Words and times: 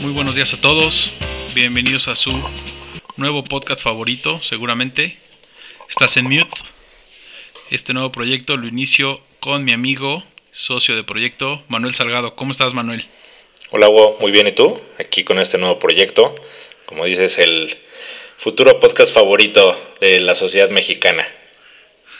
Muy 0.00 0.12
buenos 0.12 0.34
días 0.34 0.54
a 0.54 0.60
todos. 0.60 1.12
Bienvenidos 1.54 2.08
a 2.08 2.14
su 2.14 2.32
nuevo 3.16 3.44
podcast 3.44 3.82
favorito, 3.82 4.40
seguramente. 4.40 5.18
Estás 5.90 6.16
en 6.16 6.24
mute. 6.24 6.50
Este 7.70 7.92
nuevo 7.92 8.10
proyecto 8.10 8.56
lo 8.56 8.66
inicio 8.66 9.22
con 9.40 9.62
mi 9.62 9.72
amigo, 9.72 10.24
socio 10.52 10.96
de 10.96 11.04
proyecto, 11.04 11.62
Manuel 11.68 11.94
Salgado. 11.94 12.34
¿Cómo 12.34 12.52
estás, 12.52 12.72
Manuel? 12.72 13.06
Hola, 13.72 13.90
Hugo. 13.90 14.16
Muy 14.20 14.32
bien. 14.32 14.46
¿Y 14.46 14.52
tú? 14.52 14.80
Aquí 14.98 15.22
con 15.22 15.38
este 15.38 15.58
nuevo 15.58 15.78
proyecto. 15.78 16.34
Como 16.86 17.04
dices, 17.04 17.36
el 17.36 17.76
futuro 18.38 18.80
podcast 18.80 19.12
favorito 19.12 19.78
de 20.00 20.18
la 20.20 20.34
sociedad 20.34 20.70
mexicana. 20.70 21.28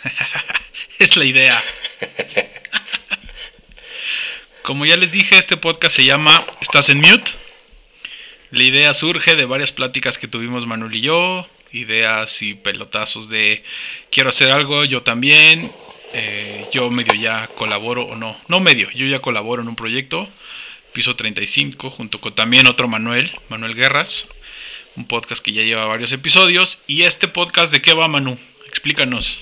es 0.98 1.16
la 1.16 1.24
idea. 1.24 1.64
Como 4.62 4.84
ya 4.84 4.96
les 4.96 5.12
dije, 5.12 5.38
este 5.38 5.56
podcast 5.56 5.96
se 5.96 6.04
llama 6.04 6.44
Estás 6.60 6.90
en 6.90 7.00
Mute. 7.00 7.39
La 8.50 8.64
idea 8.64 8.94
surge 8.94 9.36
de 9.36 9.44
varias 9.44 9.72
pláticas 9.72 10.18
que 10.18 10.26
tuvimos 10.26 10.66
Manuel 10.66 10.96
y 10.96 11.00
yo, 11.02 11.46
ideas 11.72 12.42
y 12.42 12.54
pelotazos 12.54 13.28
de 13.30 13.62
quiero 14.10 14.30
hacer 14.30 14.50
algo, 14.50 14.84
yo 14.84 15.02
también, 15.02 15.70
eh, 16.14 16.66
yo 16.72 16.90
medio 16.90 17.14
ya 17.14 17.48
colaboro 17.54 18.02
o 18.02 18.16
no, 18.16 18.40
no 18.48 18.58
medio, 18.58 18.90
yo 18.90 19.06
ya 19.06 19.20
colaboro 19.20 19.62
en 19.62 19.68
un 19.68 19.76
proyecto, 19.76 20.28
Piso 20.92 21.14
35, 21.14 21.90
junto 21.90 22.20
con 22.20 22.34
también 22.34 22.66
otro 22.66 22.88
Manuel, 22.88 23.30
Manuel 23.48 23.76
Guerras, 23.76 24.26
un 24.96 25.06
podcast 25.06 25.42
que 25.42 25.52
ya 25.52 25.62
lleva 25.62 25.86
varios 25.86 26.12
episodios. 26.12 26.82
¿Y 26.88 27.02
este 27.02 27.28
podcast 27.28 27.72
de 27.72 27.80
qué 27.80 27.92
va, 27.92 28.08
Manu? 28.08 28.36
Explícanos. 28.66 29.40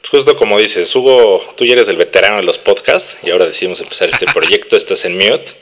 Pues 0.00 0.10
justo 0.10 0.36
como 0.36 0.58
dices, 0.60 0.94
Hugo, 0.94 1.54
tú 1.56 1.64
ya 1.64 1.72
eres 1.72 1.88
el 1.88 1.96
veterano 1.96 2.36
de 2.36 2.44
los 2.44 2.58
podcasts 2.58 3.16
y 3.24 3.30
ahora 3.30 3.46
decidimos 3.46 3.80
empezar 3.80 4.08
este 4.08 4.26
proyecto, 4.32 4.76
estás 4.76 5.04
en 5.04 5.16
mute. 5.16 5.52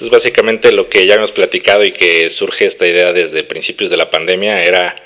Entonces 0.00 0.16
básicamente 0.16 0.72
lo 0.72 0.88
que 0.88 1.04
ya 1.04 1.16
hemos 1.16 1.30
platicado 1.30 1.84
y 1.84 1.92
que 1.92 2.30
surge 2.30 2.64
esta 2.64 2.86
idea 2.86 3.12
desde 3.12 3.44
principios 3.44 3.90
de 3.90 3.98
la 3.98 4.08
pandemia 4.08 4.64
era 4.64 4.96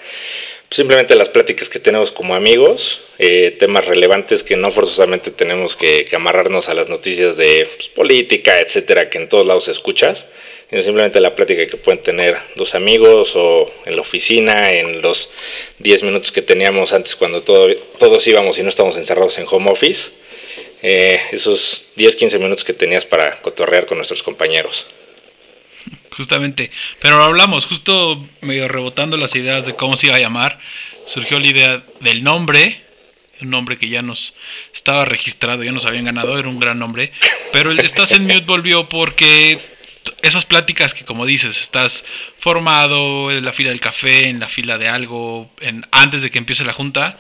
simplemente 0.70 1.16
las 1.16 1.28
pláticas 1.28 1.68
que 1.68 1.80
tenemos 1.80 2.12
como 2.12 2.36
amigos, 2.36 3.00
eh, 3.18 3.56
temas 3.58 3.86
relevantes 3.86 4.44
que 4.44 4.54
no 4.54 4.70
forzosamente 4.70 5.32
tenemos 5.32 5.74
que, 5.74 6.06
amarrarnos 6.14 6.68
a 6.68 6.74
las 6.74 6.88
noticias 6.88 7.36
de 7.36 7.68
pues, 7.74 7.88
política, 7.88 8.60
etcétera, 8.60 9.10
que 9.10 9.18
en 9.18 9.28
todos 9.28 9.44
lados 9.44 9.66
escuchas, 9.66 10.28
sino 10.70 10.80
simplemente 10.80 11.18
la 11.18 11.34
plática 11.34 11.66
que 11.66 11.76
pueden 11.76 12.00
tener 12.00 12.36
dos 12.54 12.76
amigos 12.76 13.32
o 13.34 13.66
en 13.86 13.96
la 13.96 14.02
oficina, 14.02 14.70
en 14.70 15.02
los 15.02 15.28
10 15.80 16.04
minutos 16.04 16.30
que 16.30 16.42
teníamos 16.42 16.92
antes 16.92 17.16
cuando 17.16 17.42
todos 17.42 18.28
íbamos 18.28 18.58
y 18.58 18.62
no 18.62 18.68
estábamos 18.68 18.96
encerrados 18.96 19.38
en 19.38 19.46
home 19.50 19.72
office, 19.72 20.12
eh, 20.86 21.18
esos 21.32 21.86
10, 21.96 22.14
15 22.14 22.38
minutos 22.38 22.62
que 22.62 22.74
tenías 22.74 23.06
para 23.06 23.40
cotorrear 23.40 23.86
con 23.86 23.96
nuestros 23.96 24.22
compañeros. 24.22 24.86
Justamente. 26.14 26.70
Pero 27.00 27.22
hablamos, 27.22 27.64
justo 27.64 28.22
medio 28.42 28.68
rebotando 28.68 29.16
las 29.16 29.34
ideas 29.34 29.64
de 29.64 29.74
cómo 29.74 29.96
se 29.96 30.08
iba 30.08 30.16
a 30.16 30.20
llamar, 30.20 30.58
surgió 31.06 31.40
la 31.40 31.46
idea 31.46 31.82
del 32.00 32.22
nombre, 32.22 32.82
un 33.40 33.48
nombre 33.48 33.78
que 33.78 33.88
ya 33.88 34.02
nos 34.02 34.34
estaba 34.74 35.06
registrado, 35.06 35.64
ya 35.64 35.72
nos 35.72 35.86
habían 35.86 36.04
ganado, 36.04 36.38
era 36.38 36.50
un 36.50 36.60
gran 36.60 36.78
nombre, 36.78 37.12
pero 37.50 37.70
el 37.70 37.80
Estás 37.80 38.12
en 38.12 38.24
Mute 38.24 38.44
volvió 38.44 38.86
porque 38.86 39.58
esas 40.20 40.44
pláticas 40.44 40.92
que 40.92 41.06
como 41.06 41.24
dices, 41.24 41.62
estás 41.62 42.04
formado 42.36 43.30
en 43.30 43.42
la 43.42 43.54
fila 43.54 43.70
del 43.70 43.80
café, 43.80 44.28
en 44.28 44.38
la 44.38 44.48
fila 44.48 44.76
de 44.76 44.88
algo, 44.90 45.50
en, 45.62 45.86
antes 45.92 46.20
de 46.20 46.30
que 46.30 46.36
empiece 46.36 46.62
la 46.62 46.74
junta, 46.74 47.18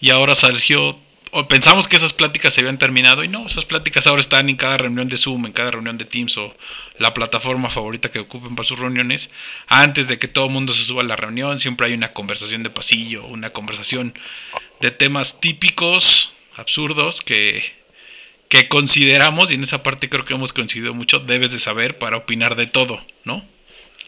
y 0.00 0.08
ahora 0.08 0.34
surgió 0.34 0.98
o 1.34 1.48
pensamos 1.48 1.88
que 1.88 1.96
esas 1.96 2.12
pláticas 2.12 2.52
se 2.52 2.60
habían 2.60 2.76
terminado 2.76 3.24
y 3.24 3.28
no, 3.28 3.46
esas 3.46 3.64
pláticas 3.64 4.06
ahora 4.06 4.20
están 4.20 4.50
en 4.50 4.56
cada 4.56 4.76
reunión 4.76 5.08
de 5.08 5.16
Zoom, 5.16 5.46
en 5.46 5.52
cada 5.52 5.70
reunión 5.70 5.96
de 5.96 6.04
Teams 6.04 6.36
o 6.36 6.54
la 6.98 7.14
plataforma 7.14 7.70
favorita 7.70 8.10
que 8.10 8.18
ocupen 8.18 8.54
para 8.54 8.68
sus 8.68 8.78
reuniones. 8.78 9.30
Antes 9.66 10.08
de 10.08 10.18
que 10.18 10.28
todo 10.28 10.44
el 10.44 10.50
mundo 10.50 10.74
se 10.74 10.84
suba 10.84 11.00
a 11.00 11.06
la 11.06 11.16
reunión, 11.16 11.58
siempre 11.58 11.86
hay 11.86 11.94
una 11.94 12.12
conversación 12.12 12.62
de 12.62 12.68
pasillo, 12.68 13.24
una 13.24 13.48
conversación 13.48 14.12
de 14.80 14.90
temas 14.90 15.40
típicos, 15.40 16.34
absurdos, 16.56 17.22
que, 17.22 17.64
que 18.50 18.68
consideramos, 18.68 19.50
y 19.50 19.54
en 19.54 19.62
esa 19.62 19.82
parte 19.82 20.10
creo 20.10 20.26
que 20.26 20.34
hemos 20.34 20.52
coincidido 20.52 20.92
mucho, 20.92 21.18
debes 21.18 21.50
de 21.50 21.60
saber 21.60 21.96
para 21.96 22.18
opinar 22.18 22.56
de 22.56 22.66
todo, 22.66 23.02
¿no? 23.24 23.42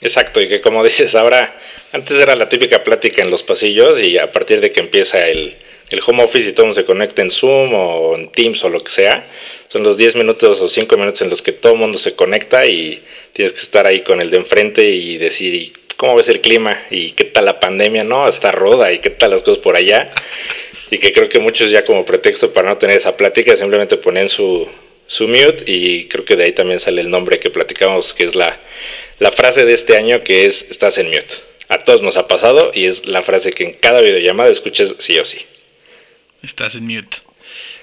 Exacto, 0.03 0.43
y 0.43 0.49
que 0.49 0.61
como 0.61 0.85
dices, 0.85 1.15
ahora, 1.15 1.59
antes 1.95 2.19
era 2.19 2.37
la 2.37 2.51
típica 2.51 2.85
plática 2.85 3.23
en 3.23 3.31
los 3.31 3.43
pasillos 3.43 3.99
y 3.99 4.19
a 4.19 4.31
partir 4.31 4.61
de 4.61 4.73
que 4.73 4.81
empieza 4.81 5.27
el 5.27 5.57
el 5.91 6.01
home 6.07 6.25
office 6.25 6.49
y 6.49 6.53
todo 6.53 6.67
mundo 6.67 6.81
se 6.81 6.87
conecta 6.87 7.23
en 7.23 7.31
Zoom 7.31 7.75
o 7.75 8.17
en 8.17 8.31
Teams 8.31 8.63
o 8.65 8.69
lo 8.69 8.83
que 8.83 8.91
sea, 8.91 9.27
son 9.69 9.83
los 9.83 9.97
10 9.97 10.17
minutos 10.17 10.61
o 10.61 10.69
5 10.69 10.97
minutos 10.97 11.23
en 11.23 11.31
los 11.31 11.43
que 11.43 11.53
todo 11.53 11.73
el 11.73 11.79
mundo 11.79 11.99
se 11.99 12.15
conecta 12.15 12.67
y 12.67 13.03
tienes 13.33 13.53
que 13.53 13.61
estar 13.61 13.87
ahí 13.87 14.01
con 14.01 14.21
el 14.21 14.31
de 14.31 14.39
enfrente 14.39 14.89
y 14.89 15.19
decir, 15.19 15.73
¿cómo 15.97 16.17
ves 16.17 16.29
el 16.29 16.41
clima? 16.41 16.81
¿Y 16.91 17.11
qué 17.13 17.25
tal 17.25 17.47
la 17.47 17.61
pandemia? 17.61 18.05
No, 18.05 18.29
está 18.29 18.53
roda 18.53 18.93
y 18.93 18.99
qué 18.99 19.11
tal 19.11 19.31
las 19.33 19.43
cosas 19.43 19.59
por 19.59 19.77
allá. 19.77 20.13
Y 20.91 20.99
que 20.99 21.13
creo 21.13 21.29
que 21.29 21.39
muchos 21.39 21.71
ya 21.71 21.85
como 21.85 22.05
pretexto 22.05 22.53
para 22.53 22.69
no 22.69 22.79
tener 22.79 22.97
esa 22.97 23.17
plática 23.17 23.57
simplemente 23.57 23.97
ponen 23.97 24.29
su, 24.29 24.69
su 25.07 25.27
mute 25.27 25.65
y 25.67 26.07
creo 26.07 26.25
que 26.25 26.37
de 26.37 26.45
ahí 26.45 26.53
también 26.53 26.79
sale 26.79 27.01
el 27.01 27.11
nombre 27.11 27.41
que 27.41 27.51
platicamos, 27.51 28.15
que 28.15 28.25
es 28.25 28.35
la, 28.35 28.59
la 29.19 29.33
frase 29.33 29.65
de 29.65 29.75
este 29.75 29.97
año 29.97 30.23
que 30.23 30.47
es 30.47 30.71
estás 30.71 30.99
en 30.99 31.07
mute. 31.07 31.35
A 31.69 31.83
todos 31.83 32.03
nos 32.03 32.17
ha 32.17 32.29
pasado 32.29 32.71
y 32.75 32.87
es 32.87 33.07
la 33.07 33.23
frase 33.23 33.53
que 33.53 33.65
en 33.65 33.73
cada 33.73 34.01
videollamada 34.03 34.51
escuches 34.51 34.95
sí 34.99 35.19
o 35.19 35.25
sí. 35.25 35.39
Estás 36.45 36.75
en 36.75 36.87
mute. 36.87 37.17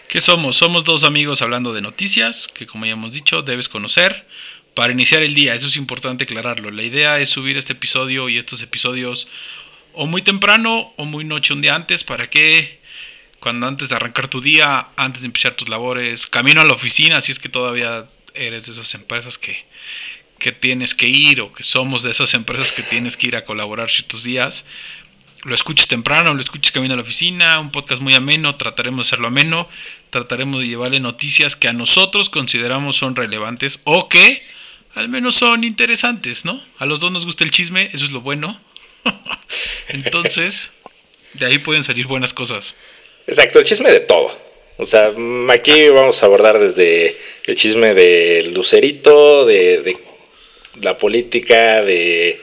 ¿Qué 0.08 0.22
somos? 0.22 0.56
Somos 0.56 0.84
dos 0.84 1.04
amigos 1.04 1.42
hablando 1.42 1.74
de 1.74 1.82
noticias 1.82 2.48
que, 2.48 2.68
como 2.68 2.86
ya 2.86 2.92
hemos 2.92 3.12
dicho, 3.12 3.42
debes 3.42 3.68
conocer 3.68 4.28
para 4.76 4.94
iniciar 4.94 5.24
el 5.24 5.34
día. 5.34 5.56
Eso 5.56 5.66
es 5.66 5.78
importante 5.78 6.26
aclararlo. 6.26 6.70
La 6.70 6.84
idea 6.84 7.20
es 7.20 7.30
subir 7.30 7.58
este 7.58 7.74
episodio 7.74 8.30
y 8.30 8.38
estos 8.38 8.62
episodios 8.62 9.28
o 9.94 10.06
muy 10.06 10.22
temprano 10.22 10.94
o 10.96 11.06
muy 11.06 11.24
noche 11.24 11.54
un 11.54 11.62
día 11.62 11.74
antes 11.74 12.04
para 12.04 12.30
que 12.30 12.80
cuando 13.40 13.66
antes 13.66 13.90
de 13.90 13.96
arrancar 13.96 14.28
tu 14.28 14.42
día, 14.42 14.90
antes 14.96 15.22
de 15.22 15.26
empezar 15.26 15.56
tus 15.56 15.68
labores, 15.68 16.28
camino 16.28 16.62
a 16.62 16.66
la 16.66 16.74
oficina, 16.74 17.20
si 17.22 17.32
es 17.32 17.40
que 17.40 17.50
todavía 17.50 18.06
eres 18.36 18.68
de 18.68 18.74
esas 18.74 18.94
empresas 18.94 19.40
que, 19.40 19.66
que 20.38 20.52
tienes 20.52 20.94
que 20.94 21.08
ir 21.08 21.42
o 21.42 21.52
que 21.52 21.64
somos 21.64 22.04
de 22.04 22.12
esas 22.12 22.36
empresas 22.36 22.72
que 22.72 22.84
tienes 22.84 23.18
que 23.18 23.28
ir 23.28 23.36
a 23.36 23.44
colaborar 23.44 23.90
ciertos 23.90 24.24
días, 24.24 24.66
lo 25.44 25.56
escuches 25.56 25.88
temprano, 25.88 26.34
lo 26.34 26.42
escuches 26.42 26.72
camino 26.72 26.94
a 26.94 26.98
la 26.98 27.04
oficina, 27.04 27.60
un 27.60 27.72
podcast 27.72 28.02
muy 28.02 28.14
ameno, 28.14 28.56
trataremos 28.56 29.06
de 29.06 29.10
hacerlo 29.10 29.28
ameno, 29.28 29.68
trataremos 30.10 30.62
de 30.62 30.68
llevarle 30.68 31.00
noticias 31.00 31.56
que 31.56 31.68
a 31.68 31.74
nosotros 31.74 32.30
consideramos 32.30 32.96
son 32.96 33.16
relevantes 33.16 33.80
o 33.84 34.08
que 34.08 34.44
al 34.94 35.10
menos 35.10 35.36
son 35.36 35.64
interesantes, 35.64 36.46
¿no? 36.46 36.62
A 36.78 36.86
los 36.86 37.00
dos 37.00 37.12
nos 37.12 37.26
gusta 37.26 37.44
el 37.44 37.52
chisme, 37.52 37.90
eso 37.94 38.06
es 38.06 38.12
lo 38.12 38.22
bueno. 38.22 38.60
Entonces, 39.88 40.72
de 41.34 41.46
ahí 41.46 41.58
pueden 41.58 41.84
salir 41.84 42.08
buenas 42.08 42.34
cosas. 42.34 42.76
Exacto, 43.26 43.60
el 43.60 43.66
chisme 43.66 43.92
de 43.92 44.02
todo. 44.02 44.38
O 44.78 44.86
sea, 44.86 45.12
aquí 45.50 45.90
vamos 45.90 46.22
a 46.22 46.26
abordar 46.26 46.60
desde 46.60 47.16
el 47.46 47.56
chisme 47.56 47.94
de 47.94 48.52
Lucerito, 48.54 49.46
de, 49.46 49.82
de 49.82 49.98
la 50.82 50.98
política, 50.98 51.82
de 51.82 52.42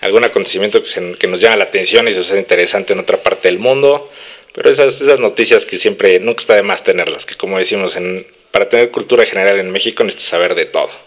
algún 0.00 0.24
acontecimiento 0.24 0.82
que, 0.82 1.26
nos 1.26 1.40
llama 1.40 1.56
la 1.56 1.64
atención 1.64 2.08
y 2.08 2.12
eso 2.12 2.20
es 2.20 2.30
interesante 2.32 2.92
en 2.92 3.00
otra 3.00 3.22
parte 3.22 3.48
del 3.48 3.58
mundo. 3.58 4.10
Pero 4.52 4.68
esas, 4.70 5.00
esas 5.00 5.20
noticias 5.20 5.64
que 5.64 5.78
siempre, 5.78 6.18
nunca 6.18 6.40
está 6.40 6.54
de 6.56 6.62
más 6.62 6.82
tenerlas, 6.82 7.24
que 7.24 7.36
como 7.36 7.58
decimos, 7.58 7.96
en, 7.96 8.26
para 8.50 8.68
tener 8.68 8.90
cultura 8.90 9.24
general 9.24 9.60
en 9.60 9.70
México 9.70 10.02
necesitas 10.02 10.28
saber 10.28 10.54
de 10.54 10.66
todo. 10.66 10.90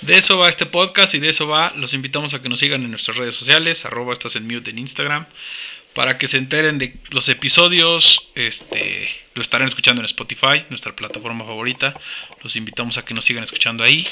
De 0.00 0.16
eso 0.16 0.38
va 0.38 0.48
este 0.48 0.64
podcast 0.64 1.14
y 1.14 1.18
de 1.18 1.28
eso 1.28 1.46
va, 1.46 1.74
los 1.76 1.92
invitamos 1.92 2.32
a 2.32 2.40
que 2.40 2.48
nos 2.48 2.60
sigan 2.60 2.82
en 2.82 2.90
nuestras 2.90 3.18
redes 3.18 3.34
sociales, 3.34 3.84
arroba 3.84 4.14
estás 4.14 4.34
en 4.34 4.46
mute 4.46 4.70
en 4.70 4.78
Instagram, 4.78 5.26
para 5.92 6.16
que 6.16 6.26
se 6.26 6.38
enteren 6.38 6.78
de 6.78 6.94
los 7.10 7.28
episodios, 7.28 8.30
este, 8.34 9.10
lo 9.34 9.42
estarán 9.42 9.68
escuchando 9.68 10.00
en 10.00 10.06
Spotify, 10.06 10.64
nuestra 10.70 10.96
plataforma 10.96 11.44
favorita, 11.44 11.92
los 12.42 12.56
invitamos 12.56 12.96
a 12.96 13.04
que 13.04 13.12
nos 13.12 13.26
sigan 13.26 13.44
escuchando 13.44 13.84
ahí. 13.84 14.06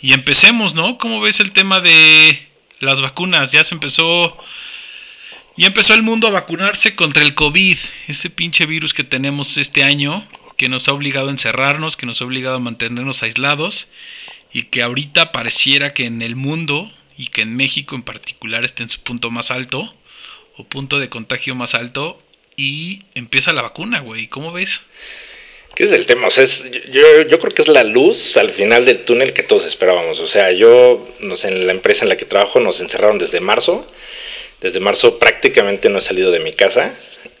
Y 0.00 0.12
empecemos, 0.12 0.74
¿no? 0.74 0.98
¿Cómo 0.98 1.20
ves 1.20 1.40
el 1.40 1.52
tema 1.52 1.80
de 1.80 2.48
las 2.78 3.00
vacunas? 3.00 3.52
Ya 3.52 3.64
se 3.64 3.74
empezó. 3.74 4.36
Ya 5.56 5.66
empezó 5.66 5.94
el 5.94 6.02
mundo 6.02 6.28
a 6.28 6.32
vacunarse 6.32 6.94
contra 6.94 7.24
el 7.24 7.34
COVID, 7.34 7.76
ese 8.06 8.30
pinche 8.30 8.64
virus 8.64 8.94
que 8.94 9.02
tenemos 9.02 9.56
este 9.56 9.82
año, 9.82 10.24
que 10.56 10.68
nos 10.68 10.86
ha 10.86 10.92
obligado 10.92 11.28
a 11.28 11.32
encerrarnos, 11.32 11.96
que 11.96 12.06
nos 12.06 12.22
ha 12.22 12.26
obligado 12.26 12.56
a 12.56 12.60
mantenernos 12.60 13.24
aislados, 13.24 13.90
y 14.52 14.64
que 14.64 14.82
ahorita 14.82 15.32
pareciera 15.32 15.94
que 15.94 16.06
en 16.06 16.22
el 16.22 16.36
mundo, 16.36 16.92
y 17.16 17.26
que 17.26 17.42
en 17.42 17.56
México 17.56 17.96
en 17.96 18.02
particular 18.02 18.64
esté 18.64 18.84
en 18.84 18.88
su 18.88 19.00
punto 19.00 19.30
más 19.30 19.50
alto, 19.50 19.96
o 20.56 20.62
punto 20.62 21.00
de 21.00 21.08
contagio 21.08 21.56
más 21.56 21.74
alto, 21.74 22.22
y 22.56 23.02
empieza 23.14 23.52
la 23.52 23.62
vacuna, 23.62 23.98
güey. 23.98 24.28
¿Cómo 24.28 24.52
ves? 24.52 24.82
¿Qué 25.78 25.84
es 25.84 25.92
el 25.92 26.06
tema? 26.06 26.26
O 26.26 26.30
sea, 26.32 26.44
yo, 26.90 27.22
yo, 27.28 27.38
creo 27.38 27.54
que 27.54 27.62
es 27.62 27.68
la 27.68 27.84
luz 27.84 28.36
al 28.36 28.50
final 28.50 28.84
del 28.84 29.04
túnel 29.04 29.32
que 29.32 29.44
todos 29.44 29.64
esperábamos. 29.64 30.18
O 30.18 30.26
sea, 30.26 30.50
yo, 30.50 31.06
no 31.20 31.36
sé, 31.36 31.46
en 31.50 31.68
la 31.68 31.72
empresa 31.72 32.04
en 32.04 32.08
la 32.08 32.16
que 32.16 32.24
trabajo 32.24 32.58
nos 32.58 32.80
encerraron 32.80 33.16
desde 33.16 33.38
marzo. 33.38 33.86
Desde 34.60 34.80
marzo 34.80 35.20
prácticamente 35.20 35.88
no 35.88 35.98
he 35.98 36.00
salido 36.00 36.32
de 36.32 36.40
mi 36.40 36.52
casa. 36.52 36.92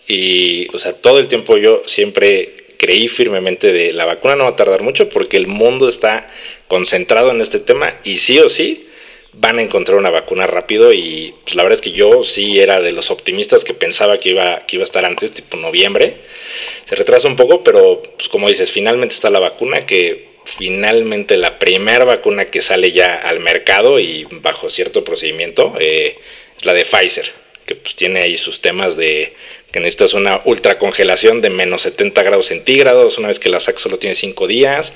Y, 0.06 0.68
o 0.72 0.78
sea, 0.78 0.92
todo 0.92 1.18
el 1.18 1.26
tiempo 1.26 1.56
yo 1.56 1.82
siempre 1.86 2.76
creí 2.78 3.08
firmemente 3.08 3.72
de 3.72 3.92
la 3.92 4.04
vacuna 4.04 4.36
no 4.36 4.44
va 4.44 4.50
a 4.50 4.56
tardar 4.56 4.82
mucho 4.82 5.08
porque 5.08 5.36
el 5.36 5.48
mundo 5.48 5.88
está 5.88 6.28
concentrado 6.68 7.32
en 7.32 7.40
este 7.40 7.58
tema 7.58 7.98
y 8.04 8.18
sí 8.18 8.38
o 8.38 8.48
sí 8.48 8.87
van 9.40 9.58
a 9.58 9.62
encontrar 9.62 9.96
una 9.98 10.10
vacuna 10.10 10.46
rápido 10.46 10.92
y 10.92 11.34
pues, 11.44 11.54
la 11.54 11.62
verdad 11.62 11.78
es 11.78 11.82
que 11.82 11.92
yo 11.92 12.24
sí 12.24 12.58
era 12.58 12.80
de 12.80 12.92
los 12.92 13.10
optimistas 13.10 13.64
que 13.64 13.74
pensaba 13.74 14.18
que 14.18 14.30
iba, 14.30 14.66
que 14.66 14.76
iba 14.76 14.82
a 14.82 14.84
estar 14.84 15.04
antes, 15.04 15.32
tipo 15.32 15.56
noviembre. 15.56 16.14
Se 16.84 16.96
retrasa 16.96 17.28
un 17.28 17.36
poco, 17.36 17.62
pero 17.62 18.02
pues 18.16 18.28
como 18.28 18.48
dices, 18.48 18.72
finalmente 18.72 19.14
está 19.14 19.30
la 19.30 19.40
vacuna 19.40 19.86
que 19.86 20.28
finalmente 20.44 21.36
la 21.36 21.58
primera 21.58 22.04
vacuna 22.04 22.46
que 22.46 22.62
sale 22.62 22.90
ya 22.90 23.16
al 23.16 23.40
mercado 23.40 24.00
y 24.00 24.26
bajo 24.30 24.70
cierto 24.70 25.04
procedimiento 25.04 25.74
eh, 25.78 26.18
es 26.56 26.64
la 26.64 26.72
de 26.72 26.84
Pfizer, 26.84 27.30
que 27.66 27.74
pues 27.74 27.94
tiene 27.94 28.20
ahí 28.20 28.36
sus 28.36 28.60
temas 28.60 28.96
de 28.96 29.34
que 29.70 29.80
necesitas 29.80 30.14
una 30.14 30.40
ultracongelación 30.46 31.42
de 31.42 31.50
menos 31.50 31.82
70 31.82 32.22
grados 32.22 32.46
centígrados, 32.46 33.18
una 33.18 33.28
vez 33.28 33.38
que 33.38 33.50
la 33.50 33.60
sacas 33.60 33.82
solo 33.82 33.98
tiene 33.98 34.14
5 34.14 34.46
días, 34.46 34.94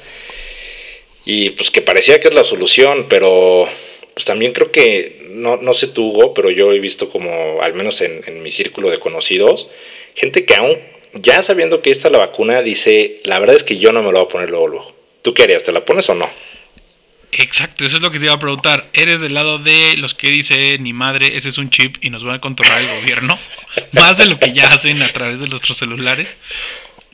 y 1.26 1.50
pues 1.50 1.70
que 1.70 1.82
parecía 1.82 2.18
que 2.20 2.28
es 2.28 2.34
la 2.34 2.44
solución, 2.44 3.06
pero 3.08 3.68
pues 4.14 4.24
también 4.24 4.52
creo 4.52 4.70
que, 4.72 5.26
no, 5.30 5.56
no 5.56 5.74
sé 5.74 5.88
tú 5.88 6.10
Hugo, 6.10 6.34
pero 6.34 6.50
yo 6.50 6.72
he 6.72 6.78
visto 6.78 7.08
como, 7.08 7.60
al 7.62 7.74
menos 7.74 8.00
en, 8.00 8.22
en 8.26 8.42
mi 8.42 8.50
círculo 8.50 8.90
de 8.90 8.98
conocidos, 8.98 9.70
gente 10.14 10.44
que 10.44 10.56
aún 10.56 10.78
ya 11.14 11.42
sabiendo 11.42 11.82
que 11.82 11.90
está 11.90 12.08
la 12.08 12.18
vacuna 12.18 12.62
dice, 12.62 13.20
la 13.24 13.38
verdad 13.38 13.56
es 13.56 13.64
que 13.64 13.78
yo 13.78 13.92
no 13.92 14.02
me 14.02 14.12
lo 14.12 14.18
voy 14.18 14.26
a 14.26 14.28
poner 14.28 14.50
luego, 14.50 14.68
luego. 14.68 14.94
¿Tú 15.22 15.34
qué 15.34 15.44
harías? 15.44 15.62
¿Te 15.62 15.72
la 15.72 15.84
pones 15.84 16.08
o 16.08 16.14
no? 16.14 16.28
Exacto, 17.32 17.86
eso 17.86 17.96
es 17.96 18.02
lo 18.02 18.10
que 18.10 18.18
te 18.18 18.26
iba 18.26 18.34
a 18.34 18.40
preguntar. 18.40 18.88
¿Eres 18.92 19.20
del 19.20 19.34
lado 19.34 19.58
de 19.58 19.96
los 19.96 20.14
que 20.14 20.28
dice 20.28 20.78
ni 20.78 20.92
madre, 20.92 21.36
ese 21.36 21.48
es 21.48 21.58
un 21.58 21.70
chip 21.70 21.96
y 22.02 22.10
nos 22.10 22.24
van 22.24 22.36
a 22.36 22.40
controlar 22.40 22.80
el 22.80 23.00
gobierno? 23.00 23.38
Más 23.92 24.18
de 24.18 24.26
lo 24.26 24.38
que 24.38 24.52
ya 24.52 24.72
hacen 24.72 25.02
a 25.02 25.12
través 25.12 25.40
de 25.40 25.48
nuestros 25.48 25.76
celulares. 25.76 26.36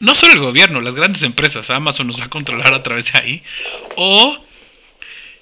No 0.00 0.15
solo 0.15 0.33
el 0.33 0.41
gobierno, 0.41 0.81
las 0.81 0.95
grandes 0.95 1.23
empresas, 1.23 1.71
Amazon 1.71 2.06
nos 2.06 2.21
va 2.21 2.25
a 2.25 2.31
controlar 2.31 2.73
a 2.73 2.83
través 2.83 3.12
de 3.12 3.19
ahí. 3.19 3.43
O 3.97 4.39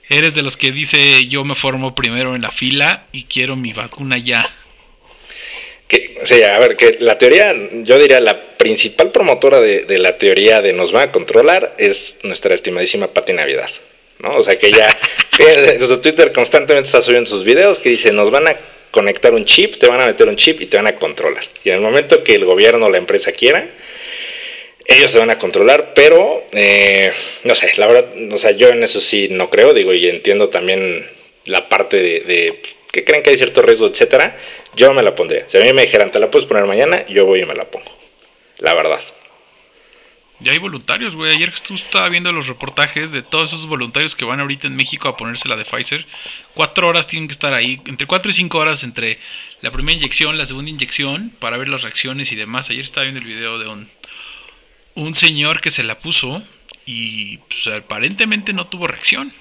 eres 0.08 0.34
de 0.34 0.42
los 0.42 0.56
que 0.56 0.72
dice 0.72 1.26
yo 1.26 1.44
me 1.44 1.54
formo 1.54 1.94
primero 1.94 2.34
en 2.34 2.42
la 2.42 2.50
fila 2.50 3.06
y 3.12 3.24
quiero 3.24 3.56
mi 3.56 3.72
vacuna 3.72 4.18
ya. 4.18 4.48
Que, 5.88 6.18
sí, 6.24 6.42
a 6.42 6.58
ver, 6.58 6.76
que 6.76 6.96
la 6.98 7.16
teoría, 7.16 7.54
yo 7.84 7.98
diría, 7.98 8.18
la 8.18 8.40
principal 8.40 9.12
promotora 9.12 9.60
de, 9.60 9.84
de 9.84 9.98
la 9.98 10.18
teoría 10.18 10.60
de 10.60 10.72
nos 10.72 10.90
van 10.90 11.08
a 11.08 11.12
controlar 11.12 11.76
es 11.78 12.18
nuestra 12.24 12.54
estimadísima 12.54 13.06
Pati 13.06 13.32
Navidad. 13.32 13.70
¿no? 14.18 14.36
O 14.36 14.42
sea 14.42 14.58
que 14.58 14.68
ella 14.68 14.88
en 15.38 15.86
su 15.86 16.00
Twitter 16.00 16.32
constantemente 16.32 16.86
está 16.86 17.02
subiendo 17.02 17.28
sus 17.28 17.44
videos 17.44 17.78
que 17.78 17.90
dice 17.90 18.12
nos 18.12 18.30
van 18.30 18.48
a 18.48 18.56
conectar 18.90 19.34
un 19.34 19.44
chip, 19.44 19.76
te 19.76 19.88
van 19.88 20.00
a 20.00 20.06
meter 20.06 20.26
un 20.28 20.36
chip 20.36 20.60
y 20.60 20.66
te 20.66 20.76
van 20.76 20.86
a 20.86 20.96
controlar. 20.96 21.44
Y 21.64 21.68
en 21.68 21.76
el 21.76 21.80
momento 21.82 22.24
que 22.24 22.34
el 22.34 22.44
gobierno 22.44 22.86
o 22.86 22.90
la 22.90 22.98
empresa 22.98 23.32
quiera, 23.32 23.68
ellos 24.88 25.10
se 25.10 25.18
van 25.18 25.30
a 25.30 25.38
controlar, 25.38 25.92
pero 25.94 26.44
eh, 26.52 27.12
no 27.44 27.54
sé, 27.54 27.72
la 27.76 27.86
verdad, 27.86 28.12
o 28.32 28.38
sea, 28.38 28.52
yo 28.52 28.68
en 28.68 28.82
eso 28.82 29.00
sí 29.00 29.28
no 29.30 29.50
creo, 29.50 29.74
digo, 29.74 29.92
y 29.92 30.08
entiendo 30.08 30.48
también 30.48 31.06
la 31.44 31.68
parte 31.68 31.96
de, 31.96 32.20
de 32.20 32.62
que 32.92 33.04
creen 33.04 33.22
que 33.22 33.30
hay 33.30 33.36
cierto 33.36 33.62
riesgo, 33.62 33.86
etcétera, 33.86 34.36
yo 34.74 34.92
me 34.92 35.02
la 35.02 35.14
pondría. 35.14 35.44
Si 35.48 35.58
a 35.58 35.60
mí 35.60 35.72
me 35.72 35.82
dijeran, 35.82 36.12
te 36.12 36.18
la 36.18 36.30
puedes 36.30 36.46
poner 36.46 36.64
mañana, 36.64 37.04
yo 37.06 37.26
voy 37.26 37.42
y 37.42 37.46
me 37.46 37.54
la 37.54 37.64
pongo. 37.64 37.90
La 38.58 38.74
verdad. 38.74 39.00
Ya 40.38 40.52
hay 40.52 40.58
voluntarios, 40.58 41.16
güey. 41.16 41.34
Ayer 41.34 41.50
tú 41.66 41.74
estaba 41.74 42.08
viendo 42.10 42.30
los 42.30 42.46
reportajes 42.46 43.10
de 43.10 43.22
todos 43.22 43.54
esos 43.54 43.66
voluntarios 43.66 44.14
que 44.14 44.26
van 44.26 44.40
ahorita 44.40 44.66
en 44.66 44.76
México 44.76 45.08
a 45.08 45.16
ponerse 45.16 45.48
la 45.48 45.56
de 45.56 45.64
Pfizer. 45.64 46.06
Cuatro 46.52 46.88
horas 46.88 47.06
tienen 47.06 47.26
que 47.26 47.32
estar 47.32 47.54
ahí, 47.54 47.80
entre 47.86 48.06
cuatro 48.06 48.30
y 48.30 48.34
cinco 48.34 48.58
horas 48.58 48.84
entre 48.84 49.18
la 49.62 49.70
primera 49.70 49.96
inyección, 49.96 50.36
la 50.36 50.44
segunda 50.44 50.70
inyección, 50.70 51.32
para 51.38 51.56
ver 51.56 51.68
las 51.68 51.82
reacciones 51.82 52.32
y 52.32 52.36
demás. 52.36 52.68
Ayer 52.68 52.84
estaba 52.84 53.04
viendo 53.04 53.20
el 53.20 53.26
video 53.26 53.58
de 53.58 53.68
un, 53.68 53.88
un 54.96 55.14
señor 55.14 55.60
que 55.60 55.70
se 55.70 55.84
la 55.84 55.98
puso 55.98 56.42
y 56.84 57.38
pues, 57.38 57.68
aparentemente 57.68 58.52
no 58.52 58.66
tuvo 58.66 58.86
reacción. 58.86 59.32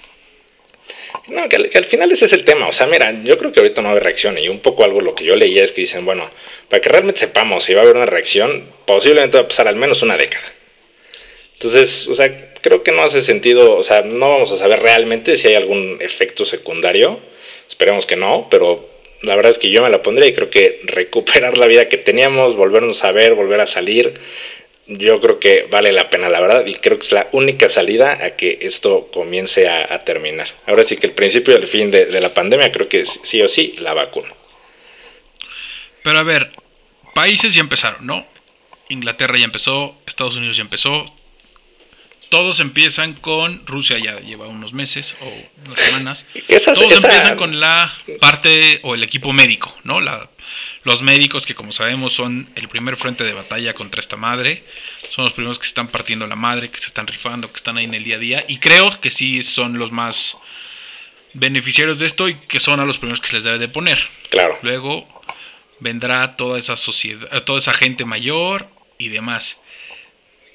No, 1.28 1.50
que 1.50 1.56
al, 1.56 1.70
que 1.70 1.78
al, 1.78 1.86
final 1.86 2.12
ese 2.12 2.26
es 2.26 2.34
el 2.34 2.46
tema. 2.46 2.68
O 2.68 2.74
sea, 2.74 2.88
mira, 2.88 3.14
yo 3.24 3.38
creo 3.38 3.52
que 3.52 3.60
ahorita 3.60 3.82
no 3.82 3.88
va 3.88 3.90
a 3.90 3.92
haber 3.94 4.04
reacción. 4.04 4.38
Y 4.38 4.50
un 4.50 4.60
poco 4.60 4.84
algo 4.84 5.02
lo 5.02 5.16
que 5.16 5.24
yo 5.24 5.36
leía 5.36 5.64
es 5.64 5.72
que 5.72 5.82
dicen, 5.82 6.06
bueno, 6.06 6.30
para 6.70 6.82
que 6.82 6.90
realmente 6.90 7.22
sepamos 7.22 7.64
si 7.64 7.74
va 7.74 7.82
a 7.82 7.84
haber 7.84 7.96
una 7.96 8.06
reacción, 8.06 8.70
posiblemente 8.86 9.38
va 9.38 9.44
a 9.44 9.48
pasar 9.48 9.68
al 9.68 9.76
menos 9.76 10.02
una 10.02 10.18
década. 10.18 10.46
Entonces, 11.54 12.08
o 12.08 12.16
sea, 12.16 12.54
creo 12.62 12.84
que 12.84 12.92
no 12.92 13.02
hace 13.04 13.22
sentido, 13.22 13.76
o 13.76 13.84
sea, 13.84 14.02
no 14.02 14.30
vamos 14.30 14.52
a 14.52 14.58
saber 14.58 14.82
realmente 14.82 15.38
si 15.38 15.48
hay 15.48 15.56
algún 15.56 15.98
efecto 16.02 16.46
secundario. 16.46 17.20
Esperemos 17.68 18.06
que 18.06 18.18
no, 18.18 18.48
pero 18.52 18.88
la 19.22 19.36
verdad 19.36 19.52
es 19.52 19.58
que 19.58 19.70
yo 19.70 19.82
me 19.82 19.90
la 19.90 20.04
pondría 20.04 20.28
y 20.28 20.34
creo 20.34 20.50
que 20.50 20.82
recuperar 20.84 21.58
la 21.58 21.66
vida 21.66 21.90
que 21.90 21.98
teníamos, 21.98 22.56
volvernos 22.56 23.04
a 23.04 23.12
ver, 23.12 23.34
volver 23.34 23.62
a 23.62 23.68
salir, 23.68 24.14
yo 24.88 25.20
creo 25.20 25.40
que 25.40 25.68
vale 25.70 25.92
la 25.92 26.10
pena, 26.10 26.30
la 26.30 26.40
verdad, 26.40 26.66
y 26.66 26.76
creo 26.76 27.00
que 27.00 27.06
es 27.06 27.12
la 27.12 27.28
única 27.32 27.70
salida 27.70 28.24
a 28.24 28.36
que 28.36 28.60
esto 28.62 29.10
comience 29.12 29.68
a, 29.68 30.04
terminar. 30.04 30.48
Ahora 30.68 30.84
sí 30.84 30.98
que 30.98 31.08
el 31.08 31.14
principio 31.14 31.54
y 31.54 31.58
el 31.58 31.68
fin 31.68 31.92
de, 31.92 32.06
de, 32.06 32.22
la 32.22 32.34
pandemia 32.34 32.72
creo 32.72 32.88
que 32.88 33.04
sí 33.06 33.42
o 33.42 33.48
sí 33.48 33.76
la 33.80 33.94
vacuna. 33.94 34.34
Pero 36.04 36.20
a 36.20 36.24
ver, 36.24 36.52
países 37.14 37.56
ya 37.56 37.62
empezaron, 37.62 38.06
¿no? 38.06 38.28
Inglaterra 38.90 39.38
ya 39.38 39.46
empezó, 39.46 39.98
Estados 40.06 40.36
Unidos 40.36 40.58
ya 40.58 40.62
empezó, 40.62 41.12
todos 42.30 42.60
empiezan 42.60 43.14
con 43.14 43.66
Rusia 43.66 43.98
ya 43.98 44.20
lleva 44.20 44.48
unos 44.48 44.74
meses 44.74 45.16
o 45.22 45.66
unas 45.66 45.80
semanas. 45.80 46.26
Todos 46.48 46.68
esa... 46.68 47.08
empiezan 47.08 47.38
con 47.38 47.60
la 47.60 47.94
parte 48.20 48.80
o 48.84 48.96
el 48.96 49.04
equipo 49.04 49.34
médico, 49.34 49.76
¿no? 49.84 50.02
La, 50.02 50.30
los 50.84 51.02
médicos 51.02 51.46
que 51.46 51.56
como 51.56 51.72
sabemos 51.72 52.14
son 52.14 52.50
el 52.56 52.68
primer 52.68 52.98
frente 52.98 53.24
de 53.24 53.34
batalla 53.34 53.74
contra 53.74 54.00
esta 54.00 54.18
madre. 54.18 54.64
Son 55.10 55.26
los 55.26 55.34
primeros 55.34 55.58
que 55.58 55.66
se 55.66 55.70
están 55.70 55.88
partiendo 55.88 56.28
la 56.28 56.36
madre, 56.36 56.70
que 56.70 56.80
se 56.80 56.88
están 56.88 57.08
rifando, 57.08 57.52
que 57.52 57.58
están 57.58 57.78
ahí 57.78 57.86
en 57.86 57.94
el 57.94 58.04
día 58.04 58.18
a 58.18 58.20
día. 58.20 58.46
Y 58.48 58.60
creo 58.60 59.00
que 59.00 59.12
sí 59.12 59.44
son 59.44 59.78
los 59.78 59.92
más 59.92 60.38
beneficiarios 61.34 62.00
de 62.00 62.06
esto 62.06 62.30
y 62.30 62.36
que 62.36 62.60
son 62.60 62.80
a 62.80 62.86
los 62.86 62.98
primeros 62.98 63.20
que 63.20 63.28
se 63.28 63.34
les 63.36 63.44
debe 63.44 63.60
de 63.60 63.68
poner. 63.68 64.00
Claro. 64.30 64.58
Luego 64.62 65.08
vendrá 65.80 66.36
toda 66.36 66.60
esa 66.60 66.76
sociedad, 66.76 67.44
toda 67.44 67.60
esa 67.60 67.74
gente 67.74 68.06
mayor 68.06 68.70
y 68.98 69.10
demás. 69.10 69.62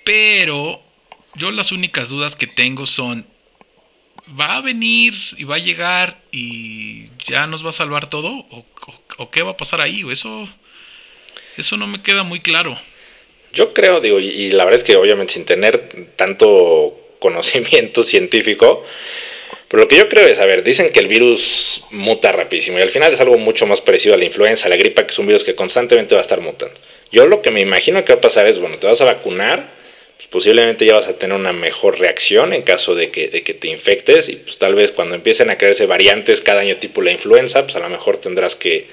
Pero 0.04 0.82
yo 1.34 1.50
las 1.50 1.72
únicas 1.72 2.08
dudas 2.08 2.36
que 2.36 2.46
tengo 2.46 2.86
son, 2.86 3.26
¿va 4.38 4.56
a 4.56 4.60
venir 4.60 5.14
y 5.36 5.44
va 5.44 5.56
a 5.56 5.58
llegar 5.58 6.20
y 6.32 7.08
ya 7.26 7.46
nos 7.46 7.64
va 7.64 7.70
a 7.70 7.74
salvar 7.74 8.08
todo? 8.08 8.44
¿O, 9.18 9.30
qué 9.30 9.42
va 9.42 9.52
a 9.52 9.56
pasar 9.56 9.80
ahí? 9.80 10.04
Eso, 10.10 10.48
eso 11.56 11.76
no 11.76 11.86
me 11.86 12.02
queda 12.02 12.22
muy 12.22 12.40
claro. 12.40 12.78
Yo 13.52 13.74
creo, 13.74 14.00
digo, 14.00 14.20
y, 14.20 14.28
y, 14.28 14.52
la 14.52 14.64
verdad 14.64 14.80
es 14.80 14.84
que 14.84 14.96
obviamente 14.96 15.34
sin 15.34 15.44
tener 15.44 16.12
tanto 16.16 16.96
conocimiento 17.20 18.04
científico, 18.04 18.84
pero 19.70 19.84
lo 19.84 19.88
que 19.88 19.96
yo 19.96 20.08
creo 20.08 20.26
es, 20.26 20.40
a 20.40 20.46
ver, 20.46 20.64
dicen 20.64 20.90
que 20.92 20.98
el 20.98 21.06
virus 21.06 21.84
muta 21.90 22.32
rapidísimo 22.32 22.78
y 22.78 22.82
al 22.82 22.88
final 22.88 23.12
es 23.12 23.20
algo 23.20 23.38
mucho 23.38 23.66
más 23.66 23.80
parecido 23.80 24.14
a 24.14 24.18
la 24.18 24.24
influenza, 24.24 24.66
a 24.66 24.68
la 24.68 24.76
gripa, 24.76 25.04
que 25.04 25.12
es 25.12 25.18
un 25.20 25.28
virus 25.28 25.44
que 25.44 25.54
constantemente 25.54 26.14
va 26.16 26.20
a 26.20 26.22
estar 26.22 26.40
mutando. 26.40 26.74
Yo 27.12 27.26
lo 27.26 27.40
que 27.40 27.52
me 27.52 27.60
imagino 27.60 28.04
que 28.04 28.12
va 28.12 28.18
a 28.18 28.20
pasar 28.20 28.48
es, 28.48 28.58
bueno, 28.58 28.78
te 28.78 28.88
vas 28.88 29.00
a 29.00 29.04
vacunar, 29.04 29.68
pues 30.20 30.28
posiblemente 30.28 30.84
ya 30.84 30.92
vas 30.92 31.08
a 31.08 31.16
tener 31.16 31.34
una 31.34 31.54
mejor 31.54 31.98
reacción 31.98 32.52
en 32.52 32.60
caso 32.60 32.94
de 32.94 33.10
que, 33.10 33.28
de 33.28 33.42
que 33.42 33.54
te 33.54 33.68
infectes 33.68 34.28
y 34.28 34.36
pues 34.36 34.58
tal 34.58 34.74
vez 34.74 34.92
cuando 34.92 35.14
empiecen 35.14 35.48
a 35.48 35.56
crearse 35.56 35.86
variantes 35.86 36.42
cada 36.42 36.60
año 36.60 36.76
tipo 36.76 37.00
la 37.00 37.10
influenza, 37.10 37.62
pues 37.62 37.74
a 37.76 37.78
lo 37.78 37.88
mejor 37.88 38.18
tendrás 38.18 38.54
que 38.54 38.86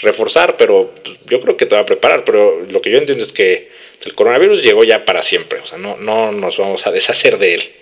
reforzar, 0.00 0.56
pero 0.56 0.92
pues 1.04 1.20
yo 1.26 1.38
creo 1.38 1.56
que 1.56 1.66
te 1.66 1.76
va 1.76 1.82
a 1.82 1.86
preparar, 1.86 2.24
pero 2.24 2.66
lo 2.68 2.82
que 2.82 2.90
yo 2.90 2.98
entiendo 2.98 3.22
es 3.22 3.32
que 3.32 3.70
el 4.04 4.14
coronavirus 4.16 4.60
llegó 4.60 4.82
ya 4.82 5.04
para 5.04 5.22
siempre, 5.22 5.60
o 5.60 5.66
sea, 5.66 5.78
no, 5.78 5.96
no 5.98 6.32
nos 6.32 6.58
vamos 6.58 6.84
a 6.84 6.90
deshacer 6.90 7.38
de 7.38 7.54
él. 7.54 7.72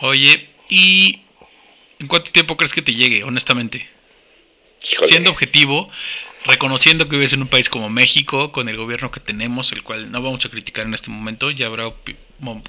Oye, 0.00 0.48
¿y 0.70 1.20
en 2.00 2.06
cuánto 2.06 2.32
tiempo 2.32 2.56
crees 2.56 2.72
que 2.72 2.80
te 2.80 2.94
llegue, 2.94 3.22
honestamente? 3.22 3.86
Híjole. 4.90 5.08
Siendo 5.08 5.28
objetivo, 5.28 5.90
reconociendo 6.44 7.08
que 7.08 7.16
vives 7.16 7.32
en 7.32 7.42
un 7.42 7.48
país 7.48 7.68
como 7.68 7.90
México, 7.90 8.52
con 8.52 8.68
el 8.68 8.76
gobierno 8.76 9.10
que 9.10 9.20
tenemos, 9.20 9.72
el 9.72 9.82
cual 9.82 10.10
no 10.10 10.22
vamos 10.22 10.44
a 10.44 10.48
criticar 10.48 10.86
en 10.86 10.94
este 10.94 11.10
momento, 11.10 11.50
ya 11.50 11.66
habrá 11.66 11.92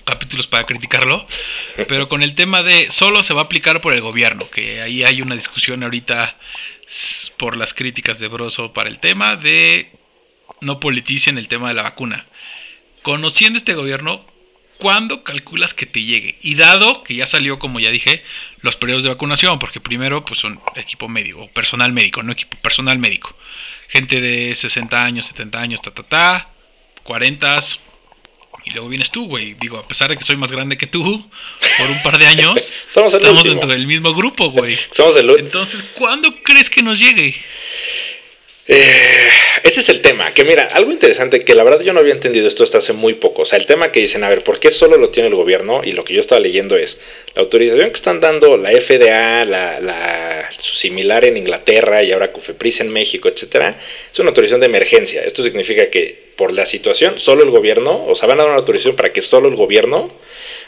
capítulos 0.06 0.48
para 0.48 0.64
criticarlo, 0.66 1.28
pero 1.88 2.08
con 2.08 2.24
el 2.24 2.36
tema 2.36 2.64
de 2.64 2.92
solo 2.92 3.24
se 3.24 3.34
va 3.34 3.42
a 3.42 3.46
aplicar 3.46 3.82
por 3.82 3.94
el 3.94 4.02
gobierno, 4.02 4.50
que 4.50 4.82
ahí 4.82 5.04
hay 5.04 5.22
una 5.22 5.36
discusión 5.36 5.84
ahorita 5.84 6.38
por 7.38 7.58
las 7.58 7.74
críticas 7.74 8.20
de 8.20 8.28
Broso 8.28 8.74
para 8.74 8.90
el 8.90 9.00
tema 9.00 9.36
de 9.36 9.92
no 10.62 10.80
politicen 10.80 11.38
el 11.38 11.48
tema 11.48 11.68
de 11.70 11.74
la 11.74 11.84
vacuna. 11.84 12.26
Conociendo 13.02 13.60
este 13.60 13.74
gobierno, 13.74 14.26
¿cuándo 14.78 15.24
calculas 15.24 15.74
que 15.74 15.86
te 15.86 16.04
llegue? 16.04 16.38
Y 16.42 16.56
dado 16.56 17.04
que 17.04 17.16
ya 17.16 17.28
salió, 17.28 17.60
como 17.60 17.80
ya 17.80 17.90
dije, 17.92 18.24
los 18.62 18.76
periodos 18.76 19.04
de 19.04 19.10
vacunación, 19.10 19.60
porque 19.60 19.80
primero 19.82 20.26
pues 20.26 20.40
son 20.40 20.62
equipo 20.76 21.08
médico, 21.08 21.50
personal 21.52 21.94
médico, 21.94 22.24
no 22.24 22.32
equipo, 22.32 22.58
personal 22.58 23.00
médico. 23.00 23.36
Gente 23.88 24.22
de 24.22 24.56
60 24.56 25.04
años, 25.04 25.28
70 25.28 25.62
años, 25.62 25.82
ta, 25.82 25.92
ta, 25.92 26.04
ta, 26.04 26.50
40, 27.04 27.60
y 28.66 28.72
luego 28.72 28.90
vienes 28.90 29.12
tú, 29.12 29.28
güey. 29.28 29.54
Digo, 29.54 29.78
a 29.78 29.88
pesar 29.88 30.10
de 30.10 30.18
que 30.18 30.24
soy 30.24 30.38
más 30.38 30.52
grande 30.52 30.76
que 30.78 30.88
tú, 30.88 31.30
por 31.78 31.90
un 31.90 32.02
par 32.02 32.18
de 32.18 32.26
años, 32.26 32.74
Somos 32.90 33.14
estamos 33.14 33.38
último. 33.38 33.54
dentro 33.54 33.70
del 33.70 33.86
mismo 33.86 34.14
grupo, 34.16 34.50
güey. 34.50 34.78
Somos 34.92 35.16
el. 35.18 35.30
Entonces, 35.38 35.84
¿cuándo 35.94 36.36
crees 36.44 36.70
que 36.72 36.82
nos 36.82 37.00
llegue? 37.00 37.36
Eh, 38.68 39.30
ese 39.62 39.82
es 39.82 39.90
el 39.90 40.02
tema, 40.02 40.34
que 40.34 40.44
mira, 40.44 40.70
algo 40.74 40.92
interesante 40.92 41.44
que 41.44 41.54
la 41.54 41.64
verdad 41.64 41.82
yo 41.82 41.94
no 41.94 42.00
había 42.00 42.14
entendido 42.14 42.48
esto 42.48 42.64
hasta 42.64 42.80
hace 42.80 42.94
muy 42.94 43.14
poco. 43.14 43.44
O 43.44 43.46
sea, 43.46 43.60
el 43.60 43.68
tema 43.68 43.92
que 43.92 44.00
dicen, 44.00 44.24
a 44.24 44.30
ver, 44.30 44.44
¿por 44.44 44.60
qué 44.60 44.72
solo 44.72 44.98
lo 44.98 45.10
tiene 45.10 45.30
el 45.30 45.36
gobierno? 45.36 45.82
Y 45.84 45.92
lo 45.92 46.04
que 46.04 46.16
yo 46.16 46.20
estaba 46.20 46.42
leyendo 46.42 46.76
es, 46.76 47.00
la 47.36 47.44
autorización 47.44 47.90
que 47.90 47.96
están 47.96 48.20
dando 48.20 48.58
la 48.58 48.72
FDA, 48.72 49.46
la, 49.46 50.50
su 50.58 50.76
similar 50.76 51.26
en 51.26 51.38
Inglaterra 51.38 52.02
y 52.02 52.12
ahora 52.12 52.32
COFEPRIS 52.32 52.82
en 52.82 52.90
México, 52.90 53.30
etcétera, 53.30 53.78
es 54.12 54.20
una 54.20 54.30
autorización 54.30 54.62
de 54.62 54.68
emergencia. 54.68 55.24
Esto 55.24 55.44
significa 55.44 55.90
que 55.92 56.26
por 56.36 56.52
la 56.52 56.66
situación, 56.66 57.20
solo 57.20 57.44
el 57.44 57.52
gobierno, 57.52 58.06
o 58.08 58.16
sea, 58.16 58.28
van 58.28 58.40
a 58.40 58.44
dar 58.44 58.52
una 58.52 58.60
autorización 58.60 58.96
para 58.96 59.14
que 59.14 59.22
solo 59.22 59.48
el 59.48 59.56
gobierno 59.56 60.12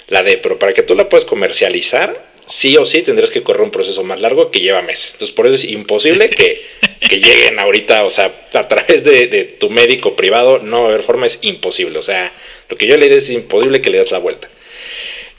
la 0.07 0.23
dé, 0.23 0.37
pero 0.37 0.59
para 0.59 0.73
que 0.73 0.83
tú 0.83 0.95
la 0.95 1.09
puedas 1.09 1.25
comercializar, 1.25 2.37
sí 2.45 2.77
o 2.77 2.85
sí 2.85 3.01
tendrás 3.01 3.29
que 3.29 3.43
correr 3.43 3.61
un 3.61 3.71
proceso 3.71 4.03
más 4.03 4.21
largo 4.21 4.51
que 4.51 4.61
lleva 4.61 4.81
meses. 4.81 5.11
Entonces, 5.13 5.35
por 5.35 5.45
eso 5.45 5.55
es 5.55 5.65
imposible 5.65 6.29
que, 6.29 6.61
lleguen 7.01 7.59
ahorita, 7.59 8.03
o 8.03 8.09
sea, 8.09 8.33
a 8.53 8.67
través 8.67 9.03
de, 9.03 9.55
tu 9.59 9.69
médico 9.69 10.15
privado, 10.15 10.59
no 10.59 10.81
va 10.81 10.87
a 10.87 10.89
haber 10.89 11.03
forma, 11.03 11.25
es 11.25 11.39
imposible. 11.41 11.99
O 11.99 12.03
sea, 12.03 12.31
lo 12.69 12.77
que 12.77 12.87
yo 12.87 12.97
le 12.97 13.07
digo 13.07 13.17
es 13.17 13.29
imposible 13.29 13.81
que 13.81 13.89
le 13.89 13.97
das 13.97 14.11
la 14.11 14.19
vuelta. 14.19 14.49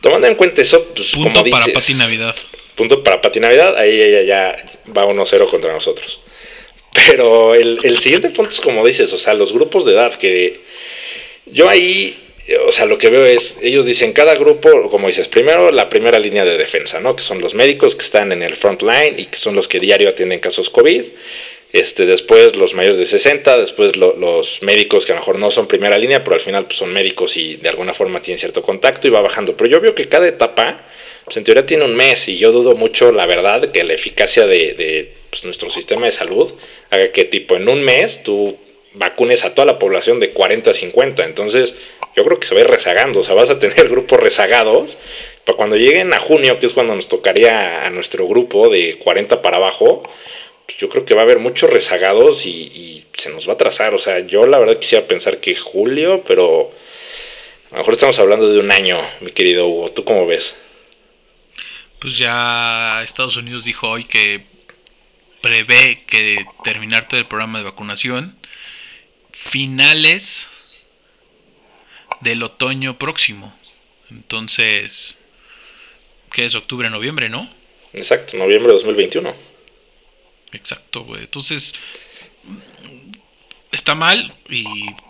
Tomando 0.01 0.27
en 0.27 0.37
cuenta 0.37 0.63
eso, 0.63 0.85
pues 0.95 1.13
punto 1.13 1.31
como 1.31 1.45
dices, 1.45 1.61
para 1.61 1.73
Pati 1.73 1.95
Navidad. 1.95 2.37
Punto 2.75 3.03
para 3.03 3.21
Pati 3.21 3.41
Navidad, 3.41 3.77
ahí 3.77 4.01
ella 4.01 4.23
ya 4.23 4.57
va 4.97 5.05
1-0 5.05 5.51
contra 5.51 5.73
nosotros. 5.73 6.21
Pero 6.93 7.55
el, 7.55 7.81
el 7.83 7.99
siguiente 7.99 8.31
punto 8.31 8.53
es 8.53 8.61
como 8.61 8.87
dices, 8.87 9.13
o 9.13 9.19
sea, 9.19 9.35
los 9.35 9.53
grupos 9.53 9.85
de 9.85 9.93
edad 9.93 10.15
que 10.15 10.61
yo 11.47 11.69
ahí 11.69 12.28
o 12.67 12.73
sea, 12.73 12.87
lo 12.87 12.97
que 12.97 13.11
veo 13.11 13.27
es, 13.27 13.59
ellos 13.63 13.85
dicen, 13.85 14.13
cada 14.13 14.35
grupo, 14.35 14.89
como 14.89 15.07
dices, 15.07 15.29
primero 15.29 15.71
la 15.71 15.89
primera 15.89 16.19
línea 16.19 16.45
de 16.45 16.57
defensa, 16.57 16.99
¿no? 17.01 17.15
Que 17.15 17.23
son 17.23 17.41
los 17.41 17.55
médicos 17.55 17.95
que 17.95 18.05
están 18.05 18.33
en 18.33 18.43
el 18.43 18.57
front 18.57 18.83
line 18.83 19.15
y 19.19 19.27
que 19.27 19.37
son 19.37 19.55
los 19.55 19.69
que 19.69 19.81
diario 19.81 20.09
atienden 20.09 20.41
casos 20.41 20.71
COVID. 20.71 21.05
Este, 21.71 22.07
después 22.07 22.57
los 22.57 22.73
mayores 22.73 22.97
de 22.97 23.05
60, 23.05 23.59
después 23.59 23.97
los 23.97 24.63
médicos 24.63 25.05
que 25.05 25.13
a 25.13 25.17
lo 25.17 25.21
mejor 25.21 25.39
no 25.39 25.51
son 25.51 25.69
primera 25.69 25.99
línea, 25.99 26.25
pero 26.25 26.35
al 26.35 26.41
final 26.41 26.65
pues, 26.65 26.79
son 26.79 26.93
médicos 26.93 27.37
y 27.37 27.57
de 27.57 27.69
alguna 27.69 27.93
forma 27.93 28.23
tienen 28.23 28.39
cierto 28.39 28.63
contacto 28.63 29.07
y 29.07 29.11
va 29.11 29.21
bajando. 29.21 29.55
Pero 29.55 29.69
yo 29.69 29.81
veo 29.81 29.95
que 29.95 30.09
cada 30.09 30.27
etapa, 30.27 30.87
pues 31.27 31.37
en 31.37 31.45
teoría 31.45 31.67
tiene 31.67 31.85
un 31.85 31.95
mes 31.95 32.29
y 32.29 32.39
yo 32.39 32.53
dudo 32.53 32.75
mucho, 32.75 33.13
la 33.13 33.27
verdad, 33.27 33.71
que 33.71 33.85
la 33.85 33.93
eficacia 33.93 34.47
de, 34.47 35.13
pues, 35.29 35.45
nuestro 35.45 35.69
sistema 35.69 36.07
de 36.07 36.13
salud 36.13 36.55
haga 36.89 37.13
que 37.13 37.27
tipo 37.27 37.57
en 37.57 37.69
un 37.69 37.83
mes 37.83 38.23
tú 38.23 38.57
vacunes 38.95 39.45
a 39.45 39.55
toda 39.55 39.67
la 39.67 39.79
población 39.79 40.21
de 40.21 40.31
40 40.31 40.71
a 40.71 40.75
50. 40.75 41.25
Entonces, 41.25 41.77
yo 42.17 42.25
creo 42.25 42.41
que 42.41 42.47
se 42.47 42.55
va 42.55 42.61
a 42.61 42.65
ir 42.65 42.71
rezagando. 42.71 43.21
O 43.21 43.25
sea, 43.25 43.35
vas 43.35 43.51
a 43.51 43.59
tener 43.59 43.89
grupos 43.89 44.21
rezagados. 44.21 44.99
Pero 45.45 45.57
cuando 45.57 45.77
lleguen 45.77 46.13
a 46.13 46.21
junio, 46.21 46.59
que 46.59 46.67
es 46.67 46.73
cuando 46.73 46.95
nos 46.95 47.09
tocaría 47.09 47.87
a 47.87 47.91
nuestro 47.91 48.27
grupo 48.27 48.69
de 48.69 48.99
40 48.99 49.41
para 49.41 49.57
abajo, 49.57 50.03
pues 50.67 50.79
yo 50.79 50.89
creo 50.89 51.07
que 51.07 51.15
va 51.15 51.23
a 51.23 51.25
haber 51.25 51.39
muchos 51.39 51.71
rezagados 51.71 52.45
y, 52.45 53.07
se 53.17 53.31
nos 53.31 53.49
va 53.49 53.55
a 53.55 53.59
trazar. 53.59 53.95
O 53.95 53.99
sea, 53.99 54.21
yo 54.21 54.47
la 54.47 54.59
verdad 54.59 54.79
quisiera 54.79 55.07
pensar 55.07 55.39
que 55.39 55.57
julio, 55.57 56.23
pero 56.27 56.71
a 57.71 57.75
lo 57.75 57.79
mejor 57.79 57.95
estamos 57.95 58.19
hablando 58.21 58.49
de 58.49 58.61
un 58.61 58.71
año, 58.71 59.01
mi 59.21 59.33
querido 59.33 59.67
Hugo. 59.67 59.89
¿Tú 59.89 60.05
cómo 60.05 60.25
ves? 60.25 60.55
Pues 61.99 62.17
ya 62.17 63.03
Estados 63.03 63.37
Unidos 63.37 63.65
dijo 63.65 63.89
hoy 63.89 64.05
que 64.05 64.43
prevé 65.41 66.05
que 66.07 66.45
terminar 66.63 67.09
todo 67.09 67.19
el 67.19 67.27
programa 67.27 67.59
de 67.59 67.65
vacunación 67.65 68.38
finales 69.39 70.51
del 72.21 72.43
otoño 72.43 72.99
próximo. 72.99 73.57
Entonces, 74.11 75.21
¿qué 76.33 76.45
es 76.45 76.55
octubre, 76.55 76.91
noviembre, 76.91 77.29
no? 77.29 77.49
Exacto, 77.93 78.37
noviembre 78.37 78.69
de 78.69 78.75
2021. 78.75 79.35
Exacto, 80.53 81.05
güey. 81.05 81.23
Entonces, 81.23 81.75
está 83.71 83.95
mal 83.95 84.33
y 84.49 84.65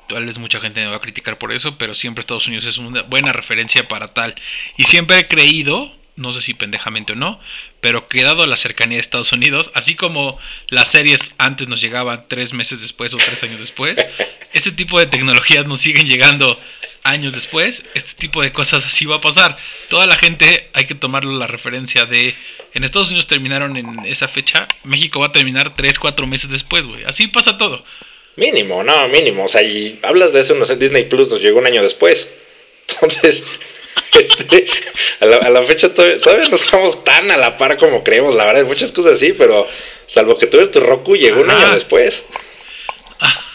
tal 0.08 0.26
vez 0.26 0.38
mucha 0.38 0.60
gente 0.60 0.80
me 0.80 0.88
va 0.88 0.96
a 0.96 1.00
criticar 1.00 1.38
por 1.38 1.52
eso, 1.52 1.78
pero 1.78 1.94
siempre 1.94 2.20
Estados 2.20 2.48
Unidos 2.48 2.66
es 2.66 2.78
una 2.78 3.02
buena 3.02 3.32
referencia 3.32 3.88
para 3.88 4.12
tal. 4.12 4.34
Y 4.76 4.84
siempre 4.84 5.18
he 5.18 5.28
creído 5.28 5.97
no 6.18 6.32
sé 6.32 6.40
si 6.40 6.54
pendejamente 6.54 7.12
o 7.14 7.16
no, 7.16 7.40
pero 7.80 8.08
que 8.08 8.22
dado 8.22 8.44
la 8.46 8.56
cercanía 8.56 8.96
de 8.96 9.02
Estados 9.02 9.32
Unidos, 9.32 9.70
así 9.74 9.94
como 9.94 10.38
las 10.68 10.88
series 10.88 11.34
antes 11.38 11.68
nos 11.68 11.80
llegaban 11.80 12.24
tres 12.28 12.52
meses 12.52 12.80
después 12.80 13.14
o 13.14 13.16
tres 13.16 13.42
años 13.42 13.60
después, 13.60 13.98
ese 14.52 14.72
tipo 14.72 14.98
de 14.98 15.06
tecnologías 15.06 15.66
nos 15.66 15.80
siguen 15.80 16.06
llegando 16.06 16.58
años 17.04 17.34
después, 17.34 17.86
este 17.94 18.14
tipo 18.14 18.42
de 18.42 18.52
cosas 18.52 18.84
así 18.84 19.06
va 19.06 19.16
a 19.16 19.20
pasar. 19.20 19.56
Toda 19.88 20.06
la 20.06 20.16
gente 20.16 20.68
hay 20.74 20.86
que 20.86 20.94
tomarlo 20.94 21.38
la 21.38 21.46
referencia 21.46 22.04
de, 22.04 22.34
en 22.74 22.84
Estados 22.84 23.08
Unidos 23.08 23.26
terminaron 23.26 23.76
en 23.76 24.04
esa 24.04 24.28
fecha, 24.28 24.68
México 24.84 25.20
va 25.20 25.26
a 25.26 25.32
terminar 25.32 25.74
tres, 25.74 25.98
cuatro 25.98 26.26
meses 26.26 26.50
después, 26.50 26.86
güey. 26.86 27.04
Así 27.04 27.28
pasa 27.28 27.56
todo. 27.56 27.84
Mínimo, 28.36 28.84
no, 28.84 29.08
mínimo. 29.08 29.44
O 29.44 29.48
sea, 29.48 29.62
y 29.62 29.98
hablas 30.02 30.32
de 30.32 30.40
eso, 30.40 30.54
no 30.54 30.64
sé, 30.64 30.76
Disney 30.76 31.04
Plus 31.04 31.28
nos 31.30 31.42
llegó 31.42 31.58
un 31.58 31.66
año 31.66 31.82
después. 31.82 32.28
Entonces, 32.88 33.44
este, 34.20 34.66
a, 35.20 35.26
la, 35.26 35.62
fecha 35.62 35.92
todavía, 35.92 36.48
no 36.48 36.56
estamos 36.56 37.04
tan 37.04 37.30
a 37.30 37.36
la 37.36 37.56
par 37.56 37.76
como 37.76 38.02
creemos, 38.02 38.34
la 38.34 38.44
verdad, 38.44 38.64
muchas 38.64 38.92
cosas 38.92 39.14
así, 39.14 39.32
pero 39.32 39.66
salvo 40.06 40.38
que 40.38 40.46
tú 40.46 40.58
eres 40.58 40.70
tu 40.70 40.80
Roku, 40.80 41.16
llegó 41.16 41.40
un 41.40 41.50
año 41.50 41.74
después. 41.74 42.24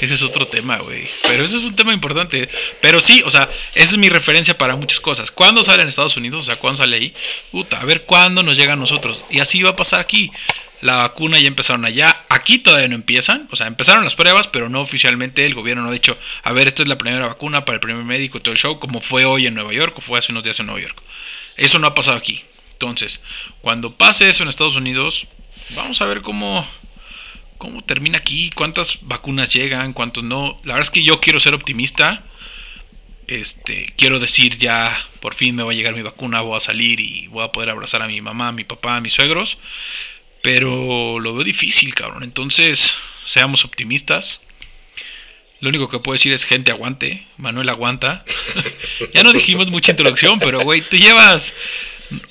Ese 0.00 0.14
es 0.14 0.22
otro 0.24 0.46
tema, 0.48 0.78
güey. 0.78 1.08
Pero 1.28 1.44
ese 1.44 1.58
es 1.58 1.62
un 1.62 1.76
tema 1.76 1.92
importante. 1.92 2.48
Pero 2.80 3.00
sí, 3.00 3.22
o 3.24 3.30
sea, 3.30 3.48
esa 3.76 3.92
es 3.92 3.98
mi 3.98 4.08
referencia 4.08 4.58
para 4.58 4.74
muchas 4.74 4.98
cosas. 4.98 5.30
¿Cuándo 5.30 5.62
sale 5.62 5.82
en 5.82 5.88
Estados 5.88 6.16
Unidos? 6.16 6.42
O 6.42 6.46
sea, 6.46 6.56
¿cuándo 6.56 6.78
sale 6.78 6.96
ahí? 6.96 7.14
Puta, 7.52 7.80
a 7.80 7.84
ver 7.84 8.02
cuándo 8.02 8.42
nos 8.42 8.56
llega 8.56 8.72
a 8.72 8.76
nosotros. 8.76 9.24
Y 9.30 9.38
así 9.38 9.62
va 9.62 9.70
a 9.70 9.76
pasar 9.76 10.00
aquí. 10.00 10.32
La 10.82 10.96
vacuna 10.96 11.38
ya 11.38 11.46
empezaron 11.46 11.84
allá. 11.84 12.24
Aquí 12.28 12.58
todavía 12.58 12.88
no 12.88 12.96
empiezan. 12.96 13.48
O 13.52 13.56
sea, 13.56 13.68
empezaron 13.68 14.04
las 14.04 14.16
pruebas, 14.16 14.48
pero 14.48 14.68
no 14.68 14.80
oficialmente. 14.80 15.46
El 15.46 15.54
gobierno 15.54 15.84
no 15.84 15.90
ha 15.90 15.92
dicho, 15.92 16.18
a 16.42 16.52
ver, 16.52 16.66
esta 16.66 16.82
es 16.82 16.88
la 16.88 16.98
primera 16.98 17.24
vacuna 17.24 17.64
para 17.64 17.76
el 17.76 17.80
primer 17.80 18.04
médico 18.04 18.42
todo 18.42 18.52
el 18.52 18.58
show, 18.58 18.80
como 18.80 19.00
fue 19.00 19.24
hoy 19.24 19.46
en 19.46 19.54
Nueva 19.54 19.72
York 19.72 19.96
o 19.96 20.00
fue 20.00 20.18
hace 20.18 20.32
unos 20.32 20.42
días 20.42 20.58
en 20.58 20.66
Nueva 20.66 20.82
York. 20.82 21.00
Eso 21.56 21.78
no 21.78 21.86
ha 21.86 21.94
pasado 21.94 22.16
aquí. 22.16 22.42
Entonces, 22.72 23.22
cuando 23.60 23.94
pase 23.94 24.28
eso 24.28 24.42
en 24.42 24.48
Estados 24.48 24.74
Unidos, 24.74 25.28
vamos 25.76 26.02
a 26.02 26.06
ver 26.06 26.20
cómo, 26.20 26.66
cómo 27.58 27.84
termina 27.84 28.18
aquí, 28.18 28.50
cuántas 28.50 28.98
vacunas 29.02 29.52
llegan, 29.54 29.92
cuántos 29.92 30.24
no. 30.24 30.60
La 30.64 30.74
verdad 30.74 30.88
es 30.88 30.90
que 30.90 31.04
yo 31.04 31.20
quiero 31.20 31.38
ser 31.38 31.54
optimista. 31.54 32.24
Este, 33.28 33.94
quiero 33.96 34.18
decir 34.18 34.58
ya, 34.58 34.92
por 35.20 35.34
fin 35.34 35.54
me 35.54 35.62
va 35.62 35.70
a 35.70 35.74
llegar 35.74 35.94
mi 35.94 36.02
vacuna, 36.02 36.40
voy 36.40 36.56
a 36.56 36.60
salir 36.60 36.98
y 36.98 37.28
voy 37.28 37.44
a 37.44 37.52
poder 37.52 37.70
abrazar 37.70 38.02
a 38.02 38.08
mi 38.08 38.20
mamá, 38.20 38.48
a 38.48 38.52
mi 38.52 38.64
papá, 38.64 38.96
a 38.96 39.00
mis 39.00 39.14
suegros. 39.14 39.58
Pero 40.42 41.20
lo 41.20 41.34
veo 41.34 41.44
difícil, 41.44 41.94
cabrón. 41.94 42.24
Entonces, 42.24 42.96
seamos 43.24 43.64
optimistas. 43.64 44.40
Lo 45.60 45.68
único 45.68 45.88
que 45.88 46.00
puedo 46.00 46.14
decir 46.14 46.32
es 46.32 46.44
gente 46.44 46.72
aguante. 46.72 47.24
Manuel 47.36 47.68
aguanta. 47.68 48.24
ya 49.14 49.22
no 49.22 49.32
dijimos 49.32 49.70
mucha 49.70 49.92
introducción, 49.92 50.40
pero 50.40 50.60
güey, 50.62 50.80
tú 50.80 50.96
llevas 50.96 51.54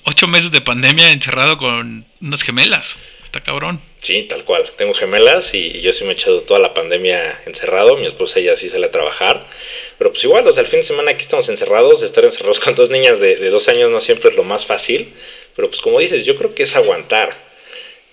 ocho 0.03 0.27
meses 0.27 0.51
de 0.51 0.60
pandemia 0.60 1.12
encerrado 1.12 1.58
con 1.58 2.06
unas 2.20 2.44
gemelas. 2.44 3.00
Está 3.24 3.41
cabrón. 3.41 3.80
Sí, 4.01 4.24
tal 4.24 4.44
cual. 4.44 4.70
Tengo 4.75 4.94
gemelas 4.94 5.53
y, 5.53 5.80
yo 5.80 5.94
sí 5.94 6.03
me 6.03 6.10
he 6.10 6.13
echado 6.13 6.41
toda 6.41 6.60
la 6.60 6.74
pandemia 6.74 7.39
encerrado. 7.46 7.96
Mi 7.96 8.08
esposa 8.08 8.41
ya 8.41 8.58
sí 8.58 8.68
sale 8.68 8.88
a 8.88 8.91
trabajar. 8.91 9.46
Pero 9.98 10.12
pues 10.12 10.22
igual, 10.25 10.46
o 10.46 10.53
sea, 10.53 10.63
el 10.63 10.68
fin 10.68 10.80
de 10.80 10.84
semana 10.84 11.12
aquí 11.12 11.22
estamos 11.22 11.48
encerrados. 11.48 12.03
Estar 12.03 12.25
encerrados 12.25 12.60
con 12.63 12.75
dos 12.75 12.89
niñas 12.89 13.22
de, 13.22 13.38
de 13.38 13.50
dos 13.50 13.70
años 13.70 13.89
no 13.89 14.01
siempre 14.01 14.32
es 14.32 14.36
lo 14.36 14.44
más 14.44 14.65
fácil. 14.65 15.13
Pero 15.56 15.70
pues 15.70 15.80
como 15.80 16.00
dices, 16.00 16.25
yo 16.25 16.36
creo 16.36 16.53
que 16.53 16.63
es 16.63 16.75
aguantar. 16.75 17.50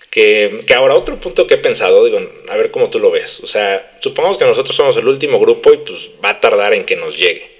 Que, 0.09 0.65
ahora 0.75 0.95
otro 0.95 1.17
punto 1.17 1.45
que 1.45 1.55
he 1.55 1.57
pensado, 1.57 2.03
digo, 2.03 2.19
a 2.49 2.57
ver 2.57 2.71
cómo 2.71 2.89
tú 2.89 2.99
lo 2.99 3.11
ves. 3.11 3.41
O 3.41 3.47
sea, 3.47 3.97
supongamos 3.99 4.37
que 4.37 4.45
nosotros 4.45 4.75
somos 4.75 4.97
el 4.97 5.07
último 5.07 5.39
grupo 5.39 5.71
y 5.71 5.77
pues 5.77 6.09
va 6.23 6.29
a 6.29 6.39
tardar 6.39 6.73
en 6.73 6.85
que 6.85 6.95
nos 6.95 7.17
llegue. 7.17 7.59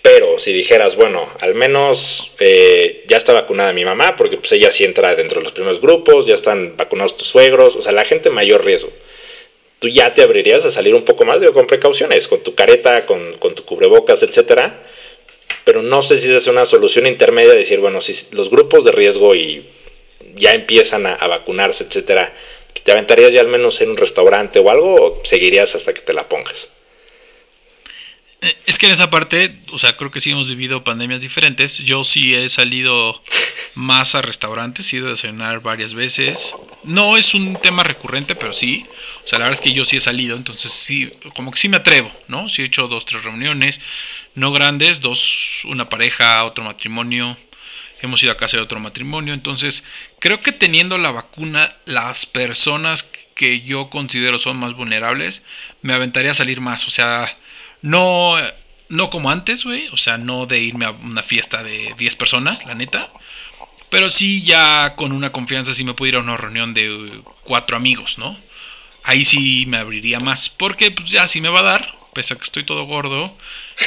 Pero 0.00 0.38
si 0.38 0.52
dijeras, 0.52 0.96
bueno, 0.96 1.28
al 1.40 1.54
menos 1.54 2.32
eh, 2.40 3.04
ya 3.08 3.16
está 3.16 3.32
vacunada 3.32 3.72
mi 3.72 3.84
mamá, 3.84 4.16
porque 4.16 4.36
pues 4.36 4.50
ella 4.52 4.70
sí 4.70 4.84
entra 4.84 5.14
dentro 5.14 5.38
de 5.38 5.44
los 5.44 5.52
primeros 5.52 5.80
grupos, 5.80 6.26
ya 6.26 6.34
están 6.34 6.76
vacunados 6.76 7.16
tus 7.16 7.28
suegros, 7.28 7.76
o 7.76 7.82
sea, 7.82 7.92
la 7.92 8.04
gente 8.04 8.28
mayor 8.30 8.64
riesgo. 8.64 8.90
Tú 9.78 9.88
ya 9.88 10.14
te 10.14 10.22
abrirías 10.22 10.64
a 10.64 10.70
salir 10.70 10.94
un 10.94 11.04
poco 11.04 11.24
más, 11.24 11.40
digo, 11.40 11.52
con 11.52 11.66
precauciones, 11.66 12.28
con 12.28 12.42
tu 12.42 12.54
careta, 12.54 13.06
con, 13.06 13.34
con 13.38 13.54
tu 13.54 13.64
cubrebocas, 13.64 14.22
etcétera. 14.22 14.80
Pero 15.64 15.82
no 15.82 16.02
sé 16.02 16.18
si 16.18 16.32
es 16.32 16.46
una 16.46 16.66
solución 16.66 17.06
intermedia 17.06 17.52
de 17.52 17.58
decir, 17.58 17.80
bueno, 17.80 18.00
si 18.00 18.14
los 18.34 18.50
grupos 18.50 18.84
de 18.84 18.92
riesgo 18.92 19.34
y 19.34 19.64
ya 20.34 20.54
empiezan 20.54 21.06
a, 21.06 21.16
vacunarse, 21.26 21.84
etcétera, 21.84 22.32
¿te 22.82 22.92
aventarías 22.92 23.32
ya 23.32 23.40
al 23.40 23.48
menos 23.48 23.80
en 23.80 23.90
un 23.90 23.96
restaurante 23.96 24.58
o 24.58 24.70
algo 24.70 24.94
o 24.94 25.20
seguirías 25.24 25.74
hasta 25.74 25.94
que 25.94 26.00
te 26.00 26.12
la 26.12 26.28
pongas? 26.28 26.70
Eh, 28.40 28.52
es 28.66 28.78
que 28.78 28.86
en 28.86 28.92
esa 28.92 29.08
parte, 29.08 29.60
o 29.70 29.78
sea, 29.78 29.96
creo 29.96 30.10
que 30.10 30.20
sí 30.20 30.32
hemos 30.32 30.48
vivido 30.48 30.82
pandemias 30.82 31.20
diferentes. 31.20 31.78
Yo 31.78 32.02
sí 32.02 32.34
he 32.34 32.48
salido 32.48 33.20
más 33.74 34.16
a 34.16 34.22
restaurantes, 34.22 34.92
he 34.92 34.96
ido 34.96 35.08
a 35.08 35.12
desayunar 35.12 35.60
varias 35.60 35.94
veces. 35.94 36.54
No 36.82 37.16
es 37.16 37.34
un 37.34 37.54
tema 37.54 37.84
recurrente, 37.84 38.34
pero 38.34 38.52
sí. 38.52 38.84
O 39.24 39.28
sea, 39.28 39.38
la 39.38 39.44
verdad 39.44 39.60
es 39.60 39.64
que 39.64 39.72
yo 39.72 39.84
sí 39.84 39.96
he 39.96 40.00
salido, 40.00 40.36
entonces 40.36 40.72
sí, 40.72 41.12
como 41.36 41.52
que 41.52 41.60
sí 41.60 41.68
me 41.68 41.76
atrevo, 41.76 42.10
¿no? 42.26 42.48
Sí 42.48 42.62
he 42.62 42.64
hecho 42.64 42.88
dos, 42.88 43.06
tres 43.06 43.22
reuniones, 43.22 43.80
no 44.34 44.50
grandes, 44.50 45.00
dos, 45.00 45.64
una 45.64 45.88
pareja, 45.88 46.44
otro 46.44 46.64
matrimonio 46.64 47.36
hemos 48.02 48.22
ido 48.22 48.32
a 48.32 48.36
casa 48.36 48.56
de 48.56 48.62
otro 48.62 48.80
matrimonio. 48.80 49.32
Entonces, 49.32 49.84
creo 50.18 50.40
que 50.40 50.52
teniendo 50.52 50.98
la 50.98 51.12
vacuna, 51.12 51.74
las 51.86 52.26
personas 52.26 53.04
que 53.34 53.60
yo 53.62 53.88
considero 53.90 54.38
son 54.38 54.58
más 54.58 54.74
vulnerables, 54.74 55.44
me 55.80 55.94
aventaría 55.94 56.32
a 56.32 56.34
salir 56.34 56.60
más. 56.60 56.86
O 56.86 56.90
sea, 56.90 57.36
no, 57.80 58.36
no 58.88 59.10
como 59.10 59.30
antes, 59.30 59.64
güey. 59.64 59.88
O 59.88 59.96
sea, 59.96 60.18
no 60.18 60.46
de 60.46 60.60
irme 60.60 60.84
a 60.84 60.90
una 60.90 61.22
fiesta 61.22 61.62
de 61.62 61.94
10 61.96 62.16
personas, 62.16 62.64
la 62.66 62.74
neta. 62.74 63.10
Pero 63.90 64.10
sí 64.10 64.42
ya 64.42 64.94
con 64.96 65.12
una 65.12 65.32
confianza, 65.32 65.74
sí 65.74 65.84
me 65.84 65.94
puedo 65.94 66.08
ir 66.08 66.16
a 66.16 66.20
una 66.20 66.36
reunión 66.36 66.74
de 66.74 67.22
cuatro 67.42 67.76
amigos, 67.76 68.18
¿no? 68.18 68.38
Ahí 69.04 69.24
sí 69.24 69.64
me 69.66 69.78
abriría 69.78 70.18
más. 70.20 70.48
Porque 70.48 70.90
pues 70.90 71.10
ya 71.10 71.26
sí 71.28 71.40
me 71.40 71.50
va 71.50 71.60
a 71.60 71.64
dar, 71.64 71.94
pese 72.14 72.34
a 72.34 72.38
que 72.38 72.44
estoy 72.44 72.64
todo 72.64 72.84
gordo 72.84 73.36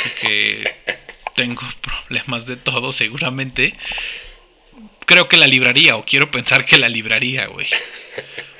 y 0.05 0.09
que 0.19 0.75
tengo 1.35 1.61
problemas 1.81 2.47
de 2.47 2.55
todo 2.55 2.91
seguramente. 2.91 3.75
Creo 5.05 5.29
que 5.29 5.37
la 5.37 5.47
libraría, 5.47 5.95
o 5.95 6.05
quiero 6.05 6.31
pensar 6.31 6.65
que 6.65 6.77
la 6.77 6.89
libraría, 6.89 7.45
güey. 7.45 7.67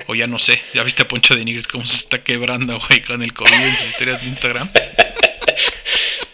O 0.06 0.14
ya 0.14 0.28
no 0.28 0.38
sé, 0.38 0.62
ya 0.74 0.84
viste 0.84 1.02
a 1.02 1.08
Poncho 1.08 1.34
de 1.34 1.44
Nigris 1.44 1.66
cómo 1.66 1.84
se 1.84 1.96
está 1.96 2.22
quebrando, 2.22 2.80
güey, 2.88 3.02
con 3.02 3.22
el 3.22 3.32
COVID 3.32 3.52
en 3.52 3.76
sus 3.76 3.88
historias 3.88 4.22
de 4.22 4.28
Instagram. 4.28 4.70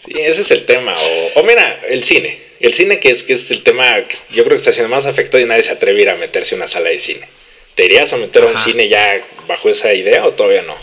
Sí, 0.05 0.13
ese 0.19 0.41
es 0.41 0.51
el 0.51 0.65
tema. 0.65 0.95
O, 1.35 1.43
mira, 1.43 1.79
el 1.89 2.03
cine. 2.03 2.39
El 2.59 2.73
cine 2.73 2.99
que 2.99 3.09
es, 3.09 3.23
que 3.23 3.33
es 3.33 3.49
el 3.51 3.63
tema 3.63 4.03
que 4.03 4.15
yo 4.31 4.43
creo 4.43 4.55
que 4.55 4.57
está 4.57 4.71
siendo 4.71 4.89
más 4.89 5.05
afectado 5.05 5.43
y 5.43 5.47
nadie 5.47 5.63
se 5.63 5.71
atreve 5.71 5.99
a 5.99 6.01
ir 6.03 6.09
a 6.09 6.15
meterse 6.15 6.55
a 6.55 6.57
una 6.57 6.67
sala 6.67 6.89
de 6.89 6.99
cine. 6.99 7.27
¿Te 7.75 7.85
irías 7.85 8.13
a 8.13 8.17
meter 8.17 8.43
a 8.43 8.47
un 8.47 8.57
cine 8.57 8.87
ya 8.87 9.25
bajo 9.47 9.69
esa 9.69 9.93
idea 9.93 10.25
o 10.25 10.33
todavía 10.33 10.61
no? 10.61 10.77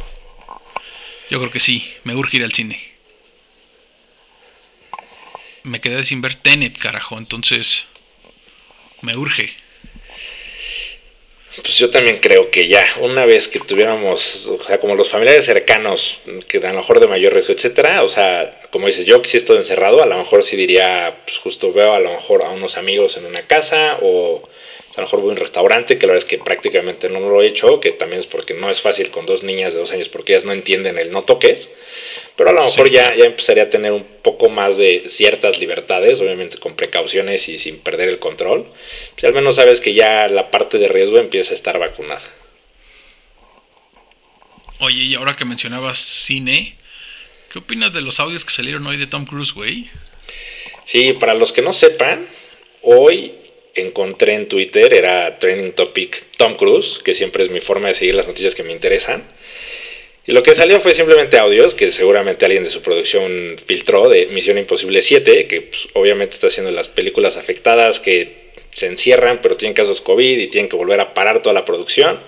Yo 1.31 1.39
creo 1.39 1.51
que 1.51 1.61
sí, 1.61 1.95
me 2.03 2.17
urge 2.17 2.39
ir 2.39 2.45
al 2.45 2.53
cine. 2.53 2.90
Me 5.71 5.81
quedé 5.81 6.05
sin 6.05 6.21
ver 6.21 6.35
Tenet, 6.35 6.77
carajo, 6.79 7.17
entonces 7.17 7.87
me 9.03 9.17
urge. 9.17 9.55
Pues 11.63 11.77
yo 11.77 11.91
también 11.91 12.19
creo 12.19 12.51
que 12.51 12.67
ya, 12.67 12.85
una 12.99 13.25
vez 13.25 13.47
que 13.47 13.61
tuviéramos, 13.61 14.47
o 14.47 14.61
sea, 14.61 14.81
como 14.81 14.97
los 14.97 15.09
familiares 15.09 15.45
cercanos, 15.45 16.23
que 16.49 16.59
a 16.59 16.73
lo 16.73 16.81
mejor 16.81 16.99
de 16.99 17.07
mayor 17.07 17.35
riesgo, 17.35 17.53
etcétera, 17.53 18.03
o 18.03 18.09
sea, 18.09 18.63
como 18.73 18.89
dices, 18.89 19.07
yo 19.07 19.23
que 19.23 19.29
sí 19.29 19.37
estoy 19.37 19.59
encerrado, 19.59 20.03
a 20.03 20.07
lo 20.07 20.19
mejor 20.19 20.43
sí 20.43 20.57
diría, 20.57 21.21
pues 21.25 21.39
justo 21.39 21.73
veo 21.73 21.95
a 21.95 22.01
lo 22.01 22.11
mejor 22.11 22.43
a 22.43 22.51
unos 22.51 22.77
amigos 22.77 23.17
en 23.17 23.27
una 23.27 23.43
casa 23.43 23.97
o 24.03 24.43
a 24.97 25.01
lo 25.01 25.07
mejor 25.07 25.21
voy 25.21 25.31
a 25.31 25.33
un 25.33 25.39
restaurante, 25.39 25.99
que 25.99 26.07
la 26.07 26.15
verdad 26.15 26.27
es 26.27 26.29
que 26.29 26.39
prácticamente 26.39 27.09
no 27.09 27.21
lo 27.21 27.43
he 27.43 27.47
hecho, 27.47 27.79
que 27.79 27.93
también 27.93 28.21
es 28.21 28.27
porque 28.27 28.55
no 28.55 28.71
es 28.71 28.81
fácil 28.81 29.11
con 29.11 29.25
dos 29.25 29.45
niñas 29.45 29.73
de 29.73 29.79
dos 29.79 29.93
años 29.93 30.09
porque 30.09 30.33
ellas 30.33 30.45
no 30.45 30.53
entienden 30.53 30.99
el 30.99 31.13
no 31.13 31.23
toques. 31.23 31.71
Pero 32.35 32.51
a 32.51 32.53
lo 32.53 32.65
mejor 32.65 32.91
ya, 32.91 33.15
ya 33.15 33.27
empezaría 33.27 33.65
a 33.65 33.71
tener 33.71 33.93
un 33.93 34.05
poco 34.23 34.49
más 34.49 34.77
de 34.77 35.05
ciertas 35.09 35.59
libertades, 35.59 36.21
obviamente 36.21 36.59
con 36.59 36.75
precauciones 36.75 37.49
y 37.49 37.59
sin 37.59 37.79
perder 37.79 38.09
el 38.09 38.19
control. 38.19 38.67
Si 39.17 39.27
al 39.27 39.33
menos 39.33 39.57
sabes 39.57 39.81
que 39.81 39.95
ya 39.95 40.27
la 40.27 40.51
parte 40.51 40.79
de 40.79 40.89
riesgo 40.89 41.19
empieza 41.19 41.53
a 41.53 41.55
estar 41.55 41.79
vacunada. 41.79 42.23
Oye, 44.81 45.03
y 45.05 45.15
ahora 45.15 45.37
que 45.37 45.45
mencionabas 45.45 45.99
cine, 45.99 46.75
¿qué 47.53 47.59
opinas 47.59 47.93
de 47.93 48.01
los 48.01 48.19
audios 48.19 48.45
que 48.45 48.53
salieron 48.53 48.87
hoy 48.87 48.97
de 48.97 49.07
Tom 49.07 49.27
Cruise, 49.27 49.53
güey? 49.53 49.91
Sí, 50.87 51.13
para 51.13 51.35
los 51.35 51.53
que 51.53 51.63
no 51.63 51.75
sepan, 51.75 52.27
hoy 52.83 53.35
encontré 53.75 54.35
en 54.35 54.49
Twitter, 54.49 54.93
era 54.93 55.39
trending 55.39 55.73
topic 55.73 56.23
Tom 56.37 56.57
Cruise, 56.57 57.01
que 57.05 57.15
siempre 57.15 57.43
es 57.43 57.51
mi 57.51 57.61
forma 57.61 57.89
de 57.89 57.95
seguir 57.95 58.15
las 58.15 58.27
noticias 58.27 58.55
que 58.55 58.63
me 58.63 58.73
interesan. 58.73 59.25
Y 60.27 60.33
lo 60.33 60.43
que 60.43 60.55
salió 60.55 60.81
fue 60.81 60.95
simplemente 60.95 61.39
audios 61.39 61.75
que 61.75 61.91
seguramente 61.91 62.45
alguien 62.45 62.65
de 62.65 62.71
su 62.71 62.83
producción 62.83 63.57
filtró 63.65 64.09
de 64.09 64.27
Misión 64.27 64.59
Imposible 64.59 65.03
7, 65.03 65.47
que 65.47 65.63
pues, 65.63 65.89
obviamente 65.95 66.35
está 66.35 66.49
haciendo 66.49 66.71
las 66.71 66.89
películas 66.89 67.37
afectadas 67.37 67.99
que 68.01 68.51
se 68.73 68.87
encierran, 68.87 69.41
pero 69.43 69.57
tienen 69.57 69.75
casos 69.75 70.01
COVID 70.01 70.39
y 70.39 70.49
tienen 70.49 70.69
que 70.69 70.77
volver 70.77 71.01
a 71.01 71.15
parar 71.15 71.43
toda 71.43 71.55
la 71.55 71.65
producción 71.65 72.19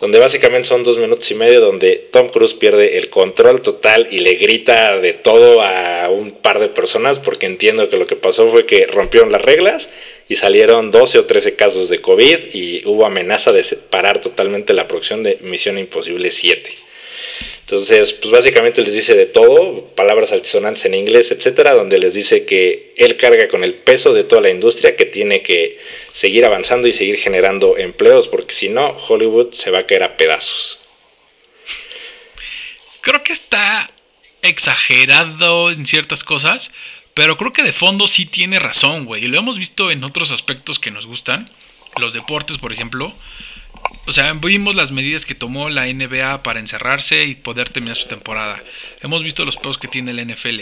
donde 0.00 0.18
básicamente 0.18 0.68
son 0.68 0.82
dos 0.82 0.98
minutos 0.98 1.30
y 1.30 1.34
medio 1.34 1.60
donde 1.60 2.08
Tom 2.10 2.28
Cruise 2.28 2.54
pierde 2.54 2.98
el 2.98 3.10
control 3.10 3.62
total 3.62 4.08
y 4.10 4.18
le 4.18 4.34
grita 4.34 4.98
de 4.98 5.12
todo 5.12 5.62
a 5.62 6.08
un 6.10 6.32
par 6.32 6.58
de 6.58 6.68
personas 6.68 7.18
porque 7.18 7.46
entiendo 7.46 7.88
que 7.88 7.96
lo 7.96 8.06
que 8.06 8.16
pasó 8.16 8.48
fue 8.48 8.66
que 8.66 8.86
rompieron 8.86 9.30
las 9.30 9.42
reglas 9.42 9.88
y 10.28 10.36
salieron 10.36 10.90
12 10.90 11.18
o 11.18 11.26
13 11.26 11.54
casos 11.54 11.88
de 11.88 12.00
COVID 12.00 12.38
y 12.52 12.82
hubo 12.86 13.06
amenaza 13.06 13.52
de 13.52 13.62
separar 13.62 14.20
totalmente 14.20 14.72
la 14.72 14.88
producción 14.88 15.22
de 15.22 15.38
Misión 15.42 15.78
Imposible 15.78 16.30
7. 16.30 16.83
Entonces, 17.64 18.12
pues 18.12 18.30
básicamente 18.30 18.82
les 18.82 18.92
dice 18.92 19.14
de 19.14 19.24
todo, 19.24 19.86
palabras 19.96 20.32
altisonantes 20.32 20.84
en 20.84 20.92
inglés, 20.92 21.30
etcétera, 21.30 21.72
donde 21.72 21.98
les 21.98 22.12
dice 22.12 22.44
que 22.44 22.92
él 22.98 23.16
carga 23.16 23.48
con 23.48 23.64
el 23.64 23.72
peso 23.72 24.12
de 24.12 24.22
toda 24.22 24.42
la 24.42 24.50
industria, 24.50 24.96
que 24.96 25.06
tiene 25.06 25.42
que 25.42 25.78
seguir 26.12 26.44
avanzando 26.44 26.88
y 26.88 26.92
seguir 26.92 27.16
generando 27.16 27.78
empleos, 27.78 28.28
porque 28.28 28.54
si 28.54 28.68
no, 28.68 28.90
Hollywood 29.08 29.54
se 29.54 29.70
va 29.70 29.78
a 29.78 29.86
caer 29.86 30.02
a 30.02 30.18
pedazos. 30.18 30.78
Creo 33.00 33.22
que 33.22 33.32
está 33.32 33.90
exagerado 34.42 35.70
en 35.70 35.86
ciertas 35.86 36.22
cosas, 36.22 36.70
pero 37.14 37.38
creo 37.38 37.54
que 37.54 37.62
de 37.62 37.72
fondo 37.72 38.08
sí 38.08 38.26
tiene 38.26 38.58
razón, 38.58 39.06
güey. 39.06 39.24
Y 39.24 39.28
lo 39.28 39.38
hemos 39.38 39.56
visto 39.56 39.90
en 39.90 40.04
otros 40.04 40.32
aspectos 40.32 40.78
que 40.78 40.90
nos 40.90 41.06
gustan, 41.06 41.50
los 41.98 42.12
deportes, 42.12 42.58
por 42.58 42.74
ejemplo 42.74 43.14
o 44.06 44.12
sea, 44.12 44.32
vimos 44.34 44.74
las 44.74 44.92
medidas 44.92 45.24
que 45.26 45.34
tomó 45.34 45.70
la 45.70 45.86
NBA 45.86 46.42
para 46.42 46.60
encerrarse 46.60 47.24
y 47.24 47.34
poder 47.34 47.68
terminar 47.68 47.96
su 47.96 48.06
temporada. 48.06 48.62
Hemos 49.00 49.22
visto 49.22 49.44
los 49.44 49.56
pedos 49.56 49.78
que 49.78 49.88
tiene 49.88 50.10
el 50.10 50.26
NFL. 50.26 50.60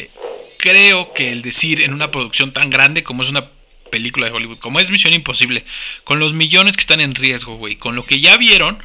Creo 0.60 1.12
que 1.12 1.32
el 1.32 1.42
decir 1.42 1.80
en 1.80 1.92
una 1.92 2.10
producción 2.10 2.52
tan 2.52 2.70
grande 2.70 3.02
como 3.02 3.22
es 3.22 3.28
una 3.28 3.48
película 3.90 4.26
de 4.26 4.32
Hollywood, 4.32 4.58
como 4.58 4.80
es 4.80 4.90
Misión 4.90 5.12
Imposible, 5.12 5.64
con 6.04 6.18
los 6.18 6.32
millones 6.32 6.76
que 6.76 6.80
están 6.80 7.00
en 7.00 7.14
riesgo, 7.14 7.56
güey, 7.56 7.76
con 7.76 7.94
lo 7.94 8.06
que 8.06 8.20
ya 8.20 8.36
vieron, 8.36 8.82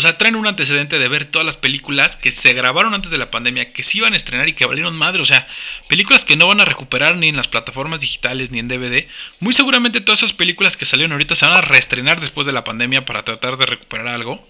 o 0.00 0.02
sea, 0.02 0.16
traen 0.16 0.34
un 0.34 0.46
antecedente 0.46 0.98
de 0.98 1.08
ver 1.08 1.26
todas 1.26 1.44
las 1.44 1.58
películas 1.58 2.16
que 2.16 2.32
se 2.32 2.54
grabaron 2.54 2.94
antes 2.94 3.10
de 3.10 3.18
la 3.18 3.30
pandemia, 3.30 3.74
que 3.74 3.82
se 3.82 3.98
iban 3.98 4.14
a 4.14 4.16
estrenar 4.16 4.48
y 4.48 4.54
que 4.54 4.64
valieron 4.64 4.96
madre. 4.96 5.20
O 5.20 5.26
sea, 5.26 5.46
películas 5.88 6.24
que 6.24 6.36
no 6.36 6.48
van 6.48 6.58
a 6.62 6.64
recuperar 6.64 7.16
ni 7.16 7.28
en 7.28 7.36
las 7.36 7.48
plataformas 7.48 8.00
digitales 8.00 8.50
ni 8.50 8.60
en 8.60 8.68
DVD. 8.68 9.06
Muy 9.40 9.52
seguramente 9.52 10.00
todas 10.00 10.20
esas 10.20 10.32
películas 10.32 10.78
que 10.78 10.86
salieron 10.86 11.12
ahorita 11.12 11.34
se 11.34 11.44
van 11.44 11.58
a 11.58 11.60
reestrenar 11.60 12.18
después 12.18 12.46
de 12.46 12.54
la 12.54 12.64
pandemia 12.64 13.04
para 13.04 13.24
tratar 13.24 13.58
de 13.58 13.66
recuperar 13.66 14.08
algo. 14.08 14.48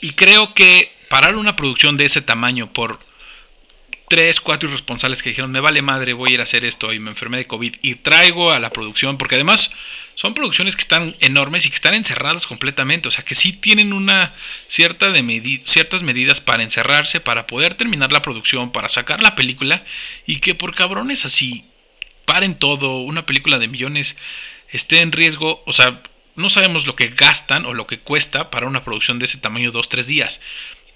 Y 0.00 0.14
creo 0.14 0.54
que 0.54 0.90
parar 1.08 1.36
una 1.36 1.54
producción 1.54 1.96
de 1.96 2.06
ese 2.06 2.20
tamaño 2.20 2.72
por 2.72 2.98
tres, 4.10 4.40
cuatro 4.40 4.68
irresponsables 4.68 5.22
que 5.22 5.28
dijeron, 5.28 5.52
me 5.52 5.60
vale 5.60 5.82
madre, 5.82 6.14
voy 6.14 6.32
a 6.32 6.34
ir 6.34 6.40
a 6.40 6.42
hacer 6.42 6.64
esto 6.64 6.92
y 6.92 6.98
me 6.98 7.10
enfermé 7.10 7.38
de 7.38 7.46
COVID 7.46 7.76
y 7.80 7.94
traigo 7.94 8.50
a 8.50 8.58
la 8.58 8.70
producción, 8.70 9.18
porque 9.18 9.36
además 9.36 9.70
son 10.16 10.34
producciones 10.34 10.74
que 10.74 10.82
están 10.82 11.14
enormes 11.20 11.64
y 11.64 11.70
que 11.70 11.76
están 11.76 11.94
encerradas 11.94 12.44
completamente, 12.44 13.06
o 13.06 13.12
sea 13.12 13.24
que 13.24 13.36
sí 13.36 13.52
tienen 13.52 13.92
una 13.92 14.34
cierta 14.66 15.12
de 15.12 15.60
ciertas 15.62 16.02
medidas 16.02 16.40
para 16.40 16.64
encerrarse, 16.64 17.20
para 17.20 17.46
poder 17.46 17.74
terminar 17.74 18.10
la 18.10 18.20
producción, 18.20 18.72
para 18.72 18.88
sacar 18.88 19.22
la 19.22 19.36
película 19.36 19.84
y 20.26 20.40
que 20.40 20.56
por 20.56 20.74
cabrones 20.74 21.24
así 21.24 21.64
paren 22.24 22.56
todo, 22.56 23.02
una 23.02 23.26
película 23.26 23.60
de 23.60 23.68
millones 23.68 24.16
esté 24.70 25.02
en 25.02 25.12
riesgo, 25.12 25.62
o 25.66 25.72
sea, 25.72 26.02
no 26.34 26.50
sabemos 26.50 26.84
lo 26.84 26.96
que 26.96 27.10
gastan 27.10 27.64
o 27.64 27.74
lo 27.74 27.86
que 27.86 28.00
cuesta 28.00 28.50
para 28.50 28.66
una 28.66 28.82
producción 28.82 29.20
de 29.20 29.26
ese 29.26 29.38
tamaño 29.38 29.70
dos, 29.70 29.88
tres 29.88 30.08
días. 30.08 30.40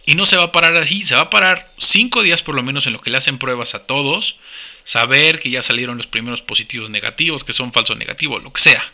Y 0.06 0.16
no 0.16 0.26
se 0.26 0.36
va 0.36 0.44
a 0.44 0.52
parar 0.52 0.76
así, 0.76 1.04
se 1.04 1.14
va 1.14 1.22
a 1.22 1.30
parar 1.30 1.72
cinco 1.78 2.22
días 2.22 2.42
por 2.42 2.54
lo 2.54 2.62
menos 2.62 2.86
en 2.86 2.92
lo 2.92 3.00
que 3.00 3.10
le 3.10 3.16
hacen 3.16 3.38
pruebas 3.38 3.74
a 3.74 3.86
todos, 3.86 4.36
saber 4.84 5.40
que 5.40 5.50
ya 5.50 5.62
salieron 5.62 5.96
los 5.96 6.06
primeros 6.06 6.42
positivos 6.42 6.90
negativos, 6.90 7.42
que 7.42 7.54
son 7.54 7.72
falsos 7.72 7.96
negativos, 7.96 8.42
lo 8.42 8.52
que 8.52 8.60
sea. 8.60 8.92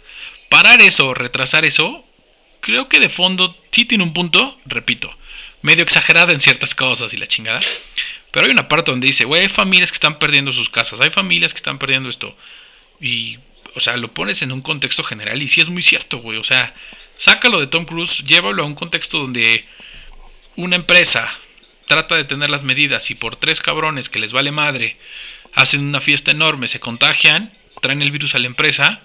Parar 0.48 0.80
eso, 0.80 1.14
retrasar 1.14 1.64
eso, 1.64 2.04
creo 2.60 2.88
que 2.88 3.00
de 3.00 3.08
fondo 3.08 3.56
sí 3.72 3.84
tiene 3.84 4.04
un 4.04 4.12
punto, 4.12 4.58
repito, 4.66 5.16
medio 5.62 5.82
exagerada 5.82 6.32
en 6.32 6.40
ciertas 6.40 6.74
cosas 6.74 7.12
y 7.12 7.16
la 7.16 7.26
chingada. 7.26 7.60
Pero 8.30 8.46
hay 8.46 8.52
una 8.52 8.68
parte 8.68 8.90
donde 8.90 9.08
dice, 9.08 9.24
güey, 9.24 9.42
hay 9.42 9.48
familias 9.48 9.90
que 9.90 9.96
están 9.96 10.18
perdiendo 10.18 10.52
sus 10.52 10.70
casas, 10.70 11.00
hay 11.00 11.10
familias 11.10 11.52
que 11.52 11.58
están 11.58 11.78
perdiendo 11.78 12.08
esto. 12.08 12.36
Y, 13.00 13.38
o 13.74 13.80
sea, 13.80 13.96
lo 13.96 14.12
pones 14.12 14.42
en 14.42 14.52
un 14.52 14.60
contexto 14.60 15.02
general 15.02 15.42
y 15.42 15.48
sí 15.48 15.60
es 15.60 15.68
muy 15.68 15.82
cierto, 15.82 16.18
güey. 16.18 16.38
O 16.38 16.44
sea, 16.44 16.74
sácalo 17.16 17.58
de 17.58 17.66
Tom 17.66 17.84
Cruise, 17.84 18.22
llévalo 18.24 18.62
a 18.62 18.66
un 18.66 18.74
contexto 18.74 19.18
donde 19.18 19.66
una 20.56 20.76
empresa 20.76 21.32
trata 21.86 22.14
de 22.14 22.24
tener 22.24 22.50
las 22.50 22.62
medidas 22.62 23.10
y 23.10 23.14
por 23.14 23.36
tres 23.36 23.60
cabrones 23.60 24.08
que 24.08 24.18
les 24.18 24.32
vale 24.32 24.52
madre 24.52 24.96
hacen 25.54 25.80
una 25.80 26.00
fiesta 26.00 26.30
enorme, 26.30 26.68
se 26.68 26.80
contagian, 26.80 27.52
traen 27.80 28.02
el 28.02 28.12
virus 28.12 28.34
a 28.34 28.38
la 28.38 28.46
empresa, 28.46 29.02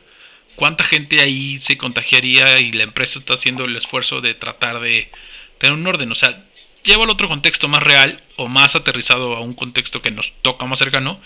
¿cuánta 0.56 0.84
gente 0.84 1.22
ahí 1.22 1.58
se 1.58 1.78
contagiaría 1.78 2.60
y 2.60 2.72
la 2.72 2.84
empresa 2.84 3.20
está 3.20 3.34
haciendo 3.34 3.66
el 3.66 3.76
esfuerzo 3.76 4.22
de 4.22 4.36
tratar 4.36 4.80
de 4.80 5.10
tener 5.58 5.74
un 5.74 5.88
orden? 5.88 6.12
O 6.12 6.16
sea, 6.16 6.46
lleva 6.84 7.04
al 7.04 7.10
otro 7.10 7.28
contexto 7.28 7.68
más 7.68 7.82
real 7.82 8.22
o 8.36 8.48
más 8.48 8.76
aterrizado 8.76 9.36
a 9.36 9.42
un 9.42 9.56
contexto 9.56 10.02
que 10.02 10.12
nos 10.12 10.34
toca 10.42 10.66
más 10.66 10.80
cercano 10.80 11.20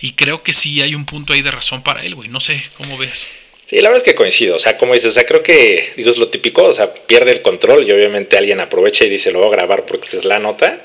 y 0.00 0.12
creo 0.12 0.42
que 0.42 0.52
sí 0.52 0.80
hay 0.80 0.94
un 0.94 1.06
punto 1.06 1.32
ahí 1.32 1.42
de 1.42 1.50
razón 1.50 1.82
para 1.82 2.04
él, 2.04 2.14
güey, 2.14 2.28
no 2.28 2.40
sé, 2.40 2.62
¿cómo 2.76 2.96
ves? 2.96 3.28
Sí, 3.70 3.76
la 3.76 3.88
verdad 3.88 3.98
es 3.98 4.02
que 4.02 4.16
coincido. 4.16 4.56
O 4.56 4.58
sea, 4.58 4.76
como 4.76 4.94
dices, 4.94 5.10
o 5.10 5.12
sea, 5.12 5.24
creo 5.24 5.44
que, 5.44 5.92
digo, 5.96 6.10
es 6.10 6.16
lo 6.16 6.26
típico, 6.26 6.64
o 6.64 6.74
sea, 6.74 6.92
pierde 6.92 7.30
el 7.30 7.40
control 7.40 7.86
y 7.86 7.92
obviamente 7.92 8.36
alguien 8.36 8.58
aprovecha 8.58 9.04
y 9.04 9.08
dice, 9.08 9.30
lo 9.30 9.38
voy 9.38 9.46
a 9.46 9.52
grabar 9.52 9.86
porque 9.86 10.08
es 10.16 10.24
la 10.24 10.40
nota. 10.40 10.82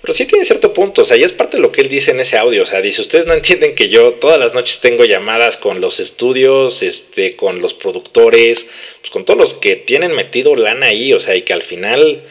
Pero 0.00 0.12
sí 0.12 0.26
tiene 0.26 0.44
cierto 0.44 0.74
punto, 0.74 1.02
o 1.02 1.04
sea, 1.04 1.16
y 1.16 1.22
es 1.22 1.30
parte 1.30 1.58
de 1.58 1.62
lo 1.62 1.70
que 1.70 1.82
él 1.82 1.88
dice 1.88 2.10
en 2.10 2.18
ese 2.18 2.36
audio. 2.36 2.64
O 2.64 2.66
sea, 2.66 2.82
dice, 2.82 3.02
ustedes 3.02 3.26
no 3.26 3.34
entienden 3.34 3.76
que 3.76 3.88
yo 3.88 4.14
todas 4.14 4.40
las 4.40 4.52
noches 4.52 4.80
tengo 4.80 5.04
llamadas 5.04 5.56
con 5.56 5.80
los 5.80 6.00
estudios, 6.00 6.82
este, 6.82 7.36
con 7.36 7.62
los 7.62 7.72
productores, 7.72 8.66
pues 9.00 9.12
con 9.12 9.24
todos 9.24 9.38
los 9.38 9.54
que 9.54 9.76
tienen 9.76 10.10
metido 10.10 10.56
lana 10.56 10.86
ahí, 10.86 11.12
o 11.12 11.20
sea, 11.20 11.36
y 11.36 11.42
que 11.42 11.52
al 11.52 11.62
final 11.62 12.24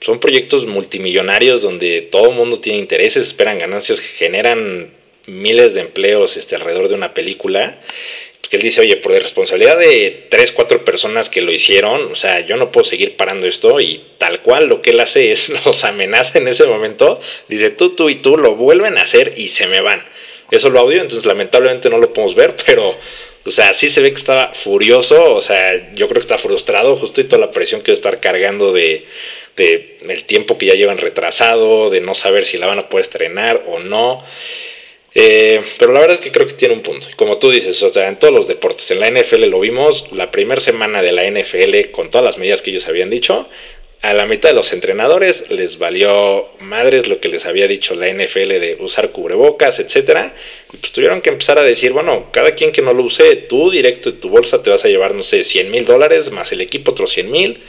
son 0.00 0.20
proyectos 0.20 0.64
multimillonarios 0.64 1.60
donde 1.60 2.00
todo 2.00 2.30
el 2.30 2.34
mundo 2.34 2.60
tiene 2.60 2.78
intereses, 2.78 3.26
esperan 3.26 3.58
ganancias, 3.58 4.00
generan 4.00 4.88
miles 5.26 5.74
de 5.74 5.82
empleos 5.82 6.38
este, 6.38 6.54
alrededor 6.54 6.88
de 6.88 6.94
una 6.94 7.12
película 7.12 7.78
que 8.48 8.56
él 8.56 8.62
dice, 8.62 8.80
oye, 8.80 8.96
por 8.96 9.12
la 9.12 9.20
responsabilidad 9.20 9.78
de 9.78 10.26
tres, 10.28 10.50
cuatro 10.50 10.84
personas 10.84 11.28
que 11.28 11.40
lo 11.40 11.52
hicieron, 11.52 12.10
o 12.10 12.16
sea, 12.16 12.40
yo 12.40 12.56
no 12.56 12.72
puedo 12.72 12.84
seguir 12.84 13.16
parando 13.16 13.46
esto 13.46 13.80
y 13.80 14.04
tal 14.18 14.40
cual 14.42 14.66
lo 14.66 14.82
que 14.82 14.90
él 14.90 15.00
hace 15.00 15.30
es 15.30 15.48
los 15.64 15.84
amenaza 15.84 16.38
en 16.38 16.48
ese 16.48 16.66
momento, 16.66 17.20
dice, 17.48 17.70
tú, 17.70 17.94
tú 17.94 18.08
y 18.10 18.16
tú 18.16 18.36
lo 18.36 18.56
vuelven 18.56 18.98
a 18.98 19.02
hacer 19.02 19.34
y 19.36 19.48
se 19.48 19.66
me 19.66 19.80
van. 19.80 20.02
Eso 20.50 20.68
lo 20.68 20.80
audio, 20.80 21.00
entonces 21.00 21.26
lamentablemente 21.26 21.90
no 21.90 21.98
lo 21.98 22.12
podemos 22.12 22.34
ver, 22.34 22.56
pero, 22.66 22.96
o 23.44 23.50
sea, 23.50 23.72
sí 23.72 23.88
se 23.88 24.00
ve 24.00 24.12
que 24.12 24.18
estaba 24.18 24.52
furioso, 24.52 25.34
o 25.34 25.40
sea, 25.40 25.94
yo 25.94 26.08
creo 26.08 26.20
que 26.20 26.26
está 26.26 26.38
frustrado 26.38 26.96
justo 26.96 27.20
y 27.20 27.24
toda 27.24 27.38
la 27.38 27.52
presión 27.52 27.82
que 27.82 27.86
debe 27.86 27.94
estar 27.94 28.18
cargando 28.18 28.72
de, 28.72 29.04
de 29.56 29.98
el 30.08 30.24
tiempo 30.24 30.58
que 30.58 30.66
ya 30.66 30.74
llevan 30.74 30.98
retrasado, 30.98 31.88
de 31.88 32.00
no 32.00 32.16
saber 32.16 32.44
si 32.46 32.58
la 32.58 32.66
van 32.66 32.80
a 32.80 32.88
poder 32.88 33.04
estrenar 33.04 33.62
o 33.68 33.78
no. 33.78 34.24
Eh, 35.14 35.60
pero 35.78 35.92
la 35.92 36.00
verdad 36.00 36.16
es 36.16 36.22
que 36.22 36.30
creo 36.30 36.46
que 36.46 36.54
tiene 36.54 36.74
un 36.74 36.82
punto. 36.82 37.08
Como 37.16 37.38
tú 37.38 37.50
dices, 37.50 37.82
o 37.82 37.92
sea, 37.92 38.08
en 38.08 38.18
todos 38.18 38.32
los 38.32 38.46
deportes, 38.46 38.90
en 38.90 39.00
la 39.00 39.10
NFL 39.10 39.44
lo 39.46 39.60
vimos, 39.60 40.12
la 40.12 40.30
primera 40.30 40.60
semana 40.60 41.02
de 41.02 41.12
la 41.12 41.24
NFL, 41.28 41.90
con 41.90 42.10
todas 42.10 42.24
las 42.24 42.38
medidas 42.38 42.62
que 42.62 42.70
ellos 42.70 42.86
habían 42.86 43.10
dicho, 43.10 43.48
a 44.02 44.14
la 44.14 44.24
mitad 44.24 44.48
de 44.48 44.54
los 44.54 44.72
entrenadores 44.72 45.50
les 45.50 45.78
valió 45.78 46.48
madres 46.60 47.06
lo 47.06 47.20
que 47.20 47.28
les 47.28 47.44
había 47.44 47.68
dicho 47.68 47.94
la 47.94 48.10
NFL 48.10 48.48
de 48.48 48.78
usar 48.80 49.10
cubrebocas, 49.10 49.78
etcétera, 49.78 50.34
y 50.72 50.78
pues 50.78 50.92
tuvieron 50.92 51.20
que 51.20 51.28
empezar 51.28 51.58
a 51.58 51.64
decir, 51.64 51.92
bueno, 51.92 52.30
cada 52.32 52.54
quien 52.54 52.72
que 52.72 52.80
no 52.80 52.94
lo 52.94 53.02
use, 53.02 53.36
tú 53.36 53.70
directo 53.70 54.10
de 54.10 54.18
tu 54.18 54.30
bolsa 54.30 54.62
te 54.62 54.70
vas 54.70 54.84
a 54.84 54.88
llevar, 54.88 55.14
no 55.14 55.22
sé, 55.22 55.44
100 55.44 55.70
mil 55.70 55.84
dólares, 55.84 56.30
más 56.30 56.50
el 56.52 56.62
equipo 56.62 56.92
otros 56.92 57.10
100 57.10 57.30
mil, 57.30 57.60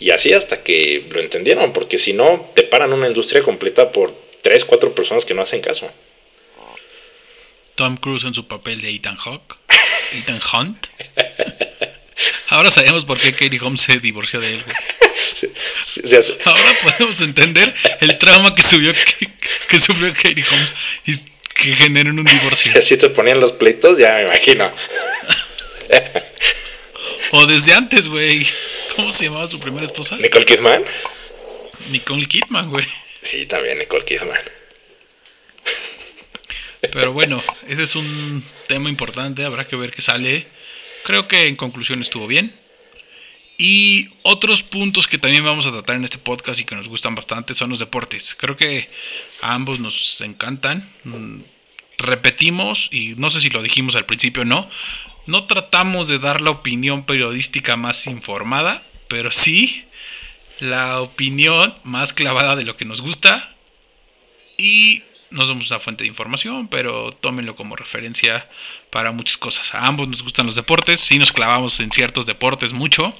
y 0.00 0.10
así 0.10 0.32
hasta 0.32 0.64
que 0.64 1.04
lo 1.12 1.20
entendieron, 1.20 1.72
porque 1.72 1.98
si 1.98 2.12
no, 2.12 2.50
te 2.54 2.64
paran 2.64 2.92
una 2.92 3.06
industria 3.06 3.42
completa 3.42 3.92
por 3.92 4.12
3, 4.42 4.64
4 4.64 4.92
personas 4.92 5.24
que 5.24 5.34
no 5.34 5.42
hacen 5.42 5.60
caso. 5.60 5.88
Tom 7.78 7.96
Cruise 7.96 8.24
en 8.24 8.34
su 8.34 8.48
papel 8.48 8.80
de 8.80 8.90
Ethan 8.90 9.16
Hawke, 9.16 9.56
Ethan 10.12 10.40
Hunt. 10.52 10.88
Ahora 12.48 12.72
sabemos 12.72 13.04
por 13.04 13.20
qué 13.20 13.30
Katie 13.32 13.60
Holmes 13.62 13.82
se 13.82 14.00
divorció 14.00 14.40
de 14.40 14.54
él, 14.54 14.64
Ahora 16.44 16.76
podemos 16.82 17.20
entender 17.22 17.72
el 18.00 18.18
trauma 18.18 18.52
que, 18.56 18.62
subió, 18.62 18.92
que, 19.68 19.78
sufrió 19.78 20.12
Katie 20.12 20.44
Holmes 20.50 20.74
y 21.06 21.14
que 21.54 21.76
generó 21.76 22.10
un 22.10 22.24
divorcio. 22.24 22.72
Si 22.72 22.78
así 22.78 22.96
te 22.96 23.10
ponían 23.10 23.38
los 23.38 23.52
pleitos, 23.52 23.96
ya 23.96 24.14
me 24.14 24.22
imagino. 24.24 24.72
o 27.30 27.46
desde 27.46 27.74
antes, 27.74 28.08
güey. 28.08 28.44
¿Cómo 28.96 29.12
se 29.12 29.26
llamaba 29.26 29.46
su 29.46 29.60
primera 29.60 29.86
esposa? 29.86 30.16
Nicole 30.16 30.44
Kidman. 30.44 30.82
Nicole 31.90 32.26
Kidman, 32.26 32.70
güey. 32.70 32.86
Sí, 33.22 33.46
también 33.46 33.78
Nicole 33.78 34.04
Kidman. 34.04 34.57
Pero 36.80 37.12
bueno, 37.12 37.42
ese 37.66 37.82
es 37.82 37.96
un 37.96 38.42
tema 38.66 38.88
importante, 38.88 39.44
habrá 39.44 39.66
que 39.66 39.76
ver 39.76 39.92
qué 39.92 40.02
sale. 40.02 40.46
Creo 41.04 41.28
que 41.28 41.46
en 41.46 41.56
conclusión 41.56 42.00
estuvo 42.02 42.26
bien. 42.26 42.52
Y 43.56 44.10
otros 44.22 44.62
puntos 44.62 45.08
que 45.08 45.18
también 45.18 45.44
vamos 45.44 45.66
a 45.66 45.72
tratar 45.72 45.96
en 45.96 46.04
este 46.04 46.18
podcast 46.18 46.60
y 46.60 46.64
que 46.64 46.76
nos 46.76 46.86
gustan 46.86 47.16
bastante 47.16 47.54
son 47.54 47.70
los 47.70 47.80
deportes. 47.80 48.36
Creo 48.38 48.56
que 48.56 48.88
a 49.40 49.54
ambos 49.54 49.80
nos 49.80 50.20
encantan. 50.20 50.88
Mm, 51.02 51.40
repetimos, 51.98 52.88
y 52.92 53.14
no 53.16 53.30
sé 53.30 53.40
si 53.40 53.50
lo 53.50 53.60
dijimos 53.60 53.96
al 53.96 54.06
principio 54.06 54.42
o 54.42 54.46
no, 54.46 54.70
no 55.26 55.44
tratamos 55.44 56.06
de 56.06 56.20
dar 56.20 56.40
la 56.40 56.50
opinión 56.50 57.04
periodística 57.04 57.76
más 57.76 58.06
informada, 58.06 58.84
pero 59.08 59.32
sí 59.32 59.84
la 60.60 61.00
opinión 61.00 61.74
más 61.82 62.12
clavada 62.12 62.54
de 62.56 62.64
lo 62.64 62.76
que 62.76 62.84
nos 62.84 63.00
gusta. 63.00 63.56
Y 64.56 65.02
no 65.30 65.46
somos 65.46 65.70
una 65.70 65.80
fuente 65.80 66.04
de 66.04 66.08
información, 66.08 66.68
pero 66.68 67.12
tómenlo 67.12 67.54
como 67.56 67.76
referencia 67.76 68.48
para 68.90 69.12
muchas 69.12 69.36
cosas. 69.36 69.74
A 69.74 69.86
ambos 69.86 70.08
nos 70.08 70.22
gustan 70.22 70.46
los 70.46 70.54
deportes, 70.54 71.00
sí 71.00 71.18
nos 71.18 71.32
clavamos 71.32 71.80
en 71.80 71.90
ciertos 71.90 72.26
deportes 72.26 72.72
mucho. 72.72 73.14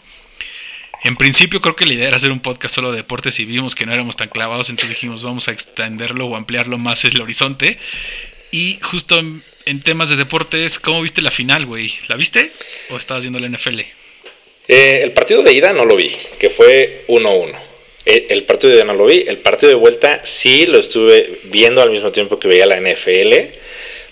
En 1.04 1.16
principio 1.16 1.60
creo 1.60 1.76
que 1.76 1.86
la 1.86 1.94
idea 1.94 2.08
era 2.08 2.16
hacer 2.16 2.32
un 2.32 2.40
podcast 2.40 2.74
solo 2.74 2.90
de 2.90 2.98
deportes 2.98 3.38
y 3.38 3.44
vimos 3.44 3.74
que 3.74 3.86
no 3.86 3.92
éramos 3.92 4.16
tan 4.16 4.28
clavados, 4.28 4.68
entonces 4.68 4.96
dijimos 4.96 5.22
vamos 5.22 5.48
a 5.48 5.52
extenderlo 5.52 6.26
o 6.26 6.36
ampliarlo 6.36 6.78
más 6.78 7.04
el 7.04 7.20
horizonte. 7.20 7.78
Y 8.50 8.78
justo 8.82 9.18
en, 9.18 9.82
temas 9.82 10.08
de 10.08 10.16
deportes, 10.16 10.78
¿cómo 10.78 11.02
viste 11.02 11.22
la 11.22 11.30
final, 11.30 11.66
güey? 11.66 11.92
¿La 12.08 12.16
viste 12.16 12.52
o 12.90 12.96
estabas 12.96 13.22
viendo 13.22 13.38
la 13.38 13.48
NFL? 13.48 13.80
Eh, 14.68 15.00
el 15.02 15.12
partido 15.12 15.42
de 15.42 15.52
ida 15.52 15.72
no 15.72 15.84
lo 15.84 15.94
vi, 15.94 16.16
que 16.38 16.50
fue 16.50 17.04
1-1. 17.08 17.67
Eh, 18.10 18.28
el 18.30 18.44
partido 18.44 18.74
de 18.74 18.82
no 18.84 18.94
lo 18.94 19.04
vi, 19.04 19.26
el 19.28 19.36
partido 19.36 19.68
de 19.68 19.74
vuelta 19.74 20.22
sí 20.24 20.64
lo 20.64 20.78
estuve 20.78 21.30
viendo 21.44 21.82
al 21.82 21.90
mismo 21.90 22.10
tiempo 22.10 22.38
que 22.38 22.48
veía 22.48 22.64
la 22.64 22.80
NFL, 22.80 23.34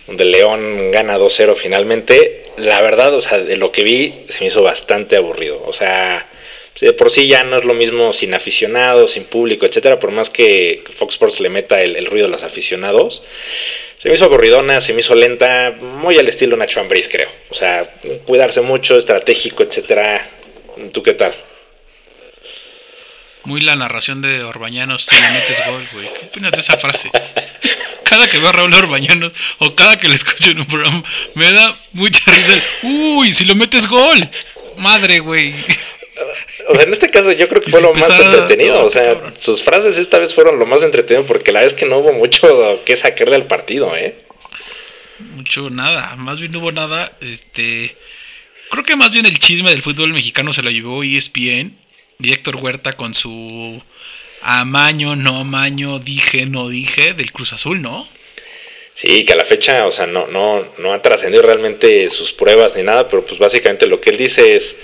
donde 0.07 0.27
León 0.27 0.91
gana 0.91 1.17
2-0 1.17 1.55
finalmente. 1.55 2.43
La 2.59 2.83
verdad, 2.83 3.15
o 3.15 3.23
sea, 3.23 3.39
de 3.39 3.57
lo 3.57 3.73
que 3.73 3.85
vi 3.85 4.13
se 4.29 4.41
me 4.41 4.49
hizo 4.49 4.63
bastante 4.63 5.17
aburrido. 5.17 5.63
O 5.65 5.73
sea, 5.73 6.29
de 6.79 6.93
por 6.93 7.11
sí 7.11 7.27
ya 7.27 7.43
no 7.45 7.57
es 7.57 7.65
lo 7.65 7.73
mismo 7.73 8.13
sin 8.13 8.35
aficionados, 8.35 9.13
sin 9.13 9.25
público, 9.25 9.65
etcétera, 9.65 9.99
por 9.99 10.11
más 10.11 10.29
que 10.29 10.85
Fox 10.91 11.15
Sports 11.15 11.41
le 11.41 11.49
meta 11.49 11.81
el, 11.81 12.05
ruido 12.05 12.27
a 12.27 12.31
los 12.31 12.43
aficionados. 12.43 13.25
Se 13.97 14.11
me 14.11 14.17
hizo 14.17 14.27
aburridona, 14.27 14.83
se 14.83 14.93
me 14.93 15.01
hizo 15.01 15.15
lenta, 15.15 15.75
muy 15.81 16.19
al 16.19 16.29
estilo 16.29 16.59
Nacho 16.59 16.81
Ambriz, 16.81 17.09
creo. 17.09 17.31
O 17.49 17.55
sea, 17.55 17.91
cuidarse 18.27 18.61
mucho, 18.61 18.99
estratégico, 18.99 19.63
etcétera. 19.63 20.23
¿Tú 20.93 21.03
qué 21.03 21.15
tal? 21.15 21.33
Muy 23.47 23.61
la 23.61 23.77
narración 23.77 24.21
de 24.21 24.43
Orbañanos 24.43 25.05
si 25.05 25.15
le 25.15 25.31
metes 25.31 25.67
gol, 25.67 25.89
güey. 25.93 26.13
¿Qué 26.13 26.27
opinas 26.27 26.53
de 26.53 26.61
esa 26.61 26.77
frase? 26.77 27.11
Cada 28.09 28.29
que 28.29 28.39
veo 28.39 28.49
a 28.49 28.53
Raúl 28.53 28.75
Orbañanos 28.75 29.33
o 29.59 29.75
cada 29.75 29.99
que 29.99 30.09
le 30.09 30.15
escucho 30.15 30.53
en 30.53 30.61
un 30.61 30.67
programa, 30.67 31.03
me 31.35 31.51
da 31.51 31.77
mucha 31.93 32.31
risa 32.31 32.63
uy, 32.85 33.33
si 33.33 33.45
lo 33.45 33.57
metes 33.57 33.89
gol. 33.89 34.31
Madre, 34.77 35.19
güey. 35.19 35.53
O 36.69 36.75
sea, 36.75 36.85
en 36.85 36.93
este 36.93 37.11
caso 37.11 37.33
yo 37.33 37.49
creo 37.49 37.61
que 37.61 37.71
fue 37.73 37.83
lo 37.83 37.93
más 37.95 38.21
entretenido. 38.21 38.81
O 38.87 38.91
sea, 38.91 39.33
sus 39.41 39.61
frases 39.63 39.99
esta 39.99 40.21
vez 40.21 40.35
fueron 40.35 40.61
lo 40.61 40.67
más 40.67 40.85
entretenido 40.85 41.27
porque 41.27 41.51
la 41.51 41.63
vez 41.63 41.75
que 41.75 41.85
no 41.85 41.99
hubo 41.99 42.13
mucho 42.13 42.81
que 42.85 42.95
sacarle 42.95 43.35
al 43.35 43.49
partido, 43.49 43.97
¿eh? 43.97 44.15
Mucho 45.19 45.69
nada, 45.69 46.15
más 46.15 46.39
bien 46.39 46.53
no 46.53 46.61
hubo 46.61 46.71
nada. 46.71 47.13
Este, 47.21 47.97
creo 48.71 48.85
que 48.85 48.95
más 48.95 49.11
bien 49.11 49.27
el 49.27 49.41
chisme 49.41 49.71
del 49.71 49.83
fútbol 49.83 50.13
mexicano 50.13 50.53
se 50.53 50.63
lo 50.63 50.71
llevó 50.71 51.03
ESPN 51.03 51.86
y 52.18 52.33
Héctor 52.33 52.57
Huerta 52.57 52.94
con 52.94 53.14
su 53.14 53.83
amaño, 54.42 55.16
no 55.16 55.40
amaño, 55.40 55.98
dije, 55.98 56.46
no 56.46 56.68
dije 56.68 57.14
del 57.14 57.33
Cruz 57.33 57.52
Azul, 57.52 57.83
¿no? 57.83 58.09
Sí, 58.94 59.24
que 59.24 59.35
a 59.35 59.37
la 59.37 59.44
fecha, 59.44 59.87
o 59.87 59.90
sea, 59.90 60.07
no, 60.07 60.26
no, 60.26 60.66
no 60.79 60.94
ha 60.94 61.02
trascendido 61.02 61.42
realmente 61.42 62.09
sus 62.09 62.33
pruebas 62.33 62.74
ni 62.74 62.83
nada, 62.83 63.09
pero 63.09 63.26
pues 63.26 63.38
básicamente 63.38 63.87
lo 63.87 64.00
que 64.00 64.11
él 64.11 64.16
dice 64.16 64.57
es, 64.57 64.76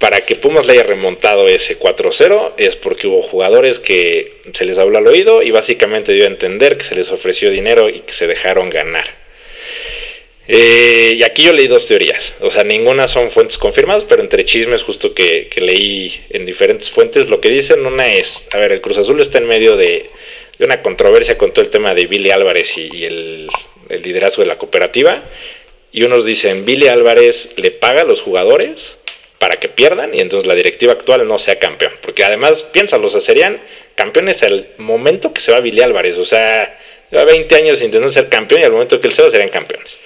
para 0.00 0.22
que 0.22 0.34
Pumas 0.34 0.66
le 0.66 0.72
haya 0.72 0.82
remontado 0.82 1.46
ese 1.46 1.78
4-0 1.78 2.54
es 2.56 2.74
porque 2.74 3.06
hubo 3.06 3.22
jugadores 3.22 3.78
que 3.78 4.42
se 4.52 4.64
les 4.64 4.78
habló 4.78 4.98
al 4.98 5.06
oído 5.06 5.44
y 5.44 5.52
básicamente 5.52 6.12
dio 6.12 6.24
a 6.24 6.26
entender 6.26 6.76
que 6.76 6.84
se 6.84 6.96
les 6.96 7.12
ofreció 7.12 7.50
dinero 7.50 7.88
y 7.88 8.00
que 8.00 8.12
se 8.12 8.26
dejaron 8.26 8.68
ganar. 8.68 9.21
Eh, 10.48 11.14
y 11.16 11.22
aquí 11.22 11.44
yo 11.44 11.52
leí 11.52 11.68
dos 11.68 11.86
teorías, 11.86 12.34
o 12.40 12.50
sea, 12.50 12.64
ninguna 12.64 13.06
son 13.06 13.30
fuentes 13.30 13.58
confirmadas, 13.58 14.04
pero 14.04 14.22
entre 14.22 14.44
chismes 14.44 14.82
justo 14.82 15.14
que, 15.14 15.48
leí 15.56 16.12
en 16.30 16.44
diferentes 16.44 16.90
fuentes, 16.90 17.30
lo 17.30 17.40
que 17.40 17.48
dicen 17.48 17.86
una 17.86 18.12
es, 18.12 18.48
a 18.52 18.58
ver, 18.58 18.72
el 18.72 18.80
Cruz 18.80 18.98
Azul 18.98 19.20
está 19.20 19.38
en 19.38 19.46
medio 19.46 19.76
de, 19.76 20.10
una 20.58 20.82
controversia 20.82 21.38
con 21.38 21.52
todo 21.52 21.64
el 21.64 21.70
tema 21.70 21.94
de 21.94 22.06
Billy 22.06 22.30
Álvarez 22.30 22.76
y, 22.76 23.04
el, 23.04 23.48
liderazgo 24.02 24.42
de 24.42 24.48
la 24.48 24.58
cooperativa, 24.58 25.22
y 25.92 26.02
unos 26.02 26.24
dicen, 26.24 26.64
Billy 26.64 26.88
Álvarez 26.88 27.50
le 27.56 27.70
paga 27.70 28.02
a 28.02 28.04
los 28.04 28.20
jugadores 28.20 28.98
para 29.38 29.56
que 29.56 29.68
pierdan 29.68 30.14
y 30.14 30.20
entonces 30.20 30.46
la 30.46 30.54
directiva 30.54 30.92
actual 30.92 31.26
no 31.26 31.38
sea 31.38 31.58
campeón, 31.58 31.92
porque 32.00 32.24
además, 32.24 32.62
piénsalo, 32.64 33.06
o 33.06 33.10
sea, 33.10 33.20
serían 33.20 33.60
campeones 33.94 34.42
al 34.42 34.68
momento 34.78 35.32
que 35.32 35.40
se 35.40 35.52
va 35.52 35.60
Billy 35.60 35.82
Álvarez, 35.82 36.16
o 36.16 36.24
sea, 36.24 36.78
lleva 37.12 37.24
20 37.24 37.54
años 37.54 37.82
intentando 37.82 38.10
ser 38.10 38.28
campeón 38.28 38.62
y 38.62 38.64
al 38.64 38.72
momento 38.72 38.98
que 38.98 39.06
él 39.06 39.12
se 39.12 39.22
va 39.22 39.30
serían 39.30 39.50
campeones. 39.50 40.00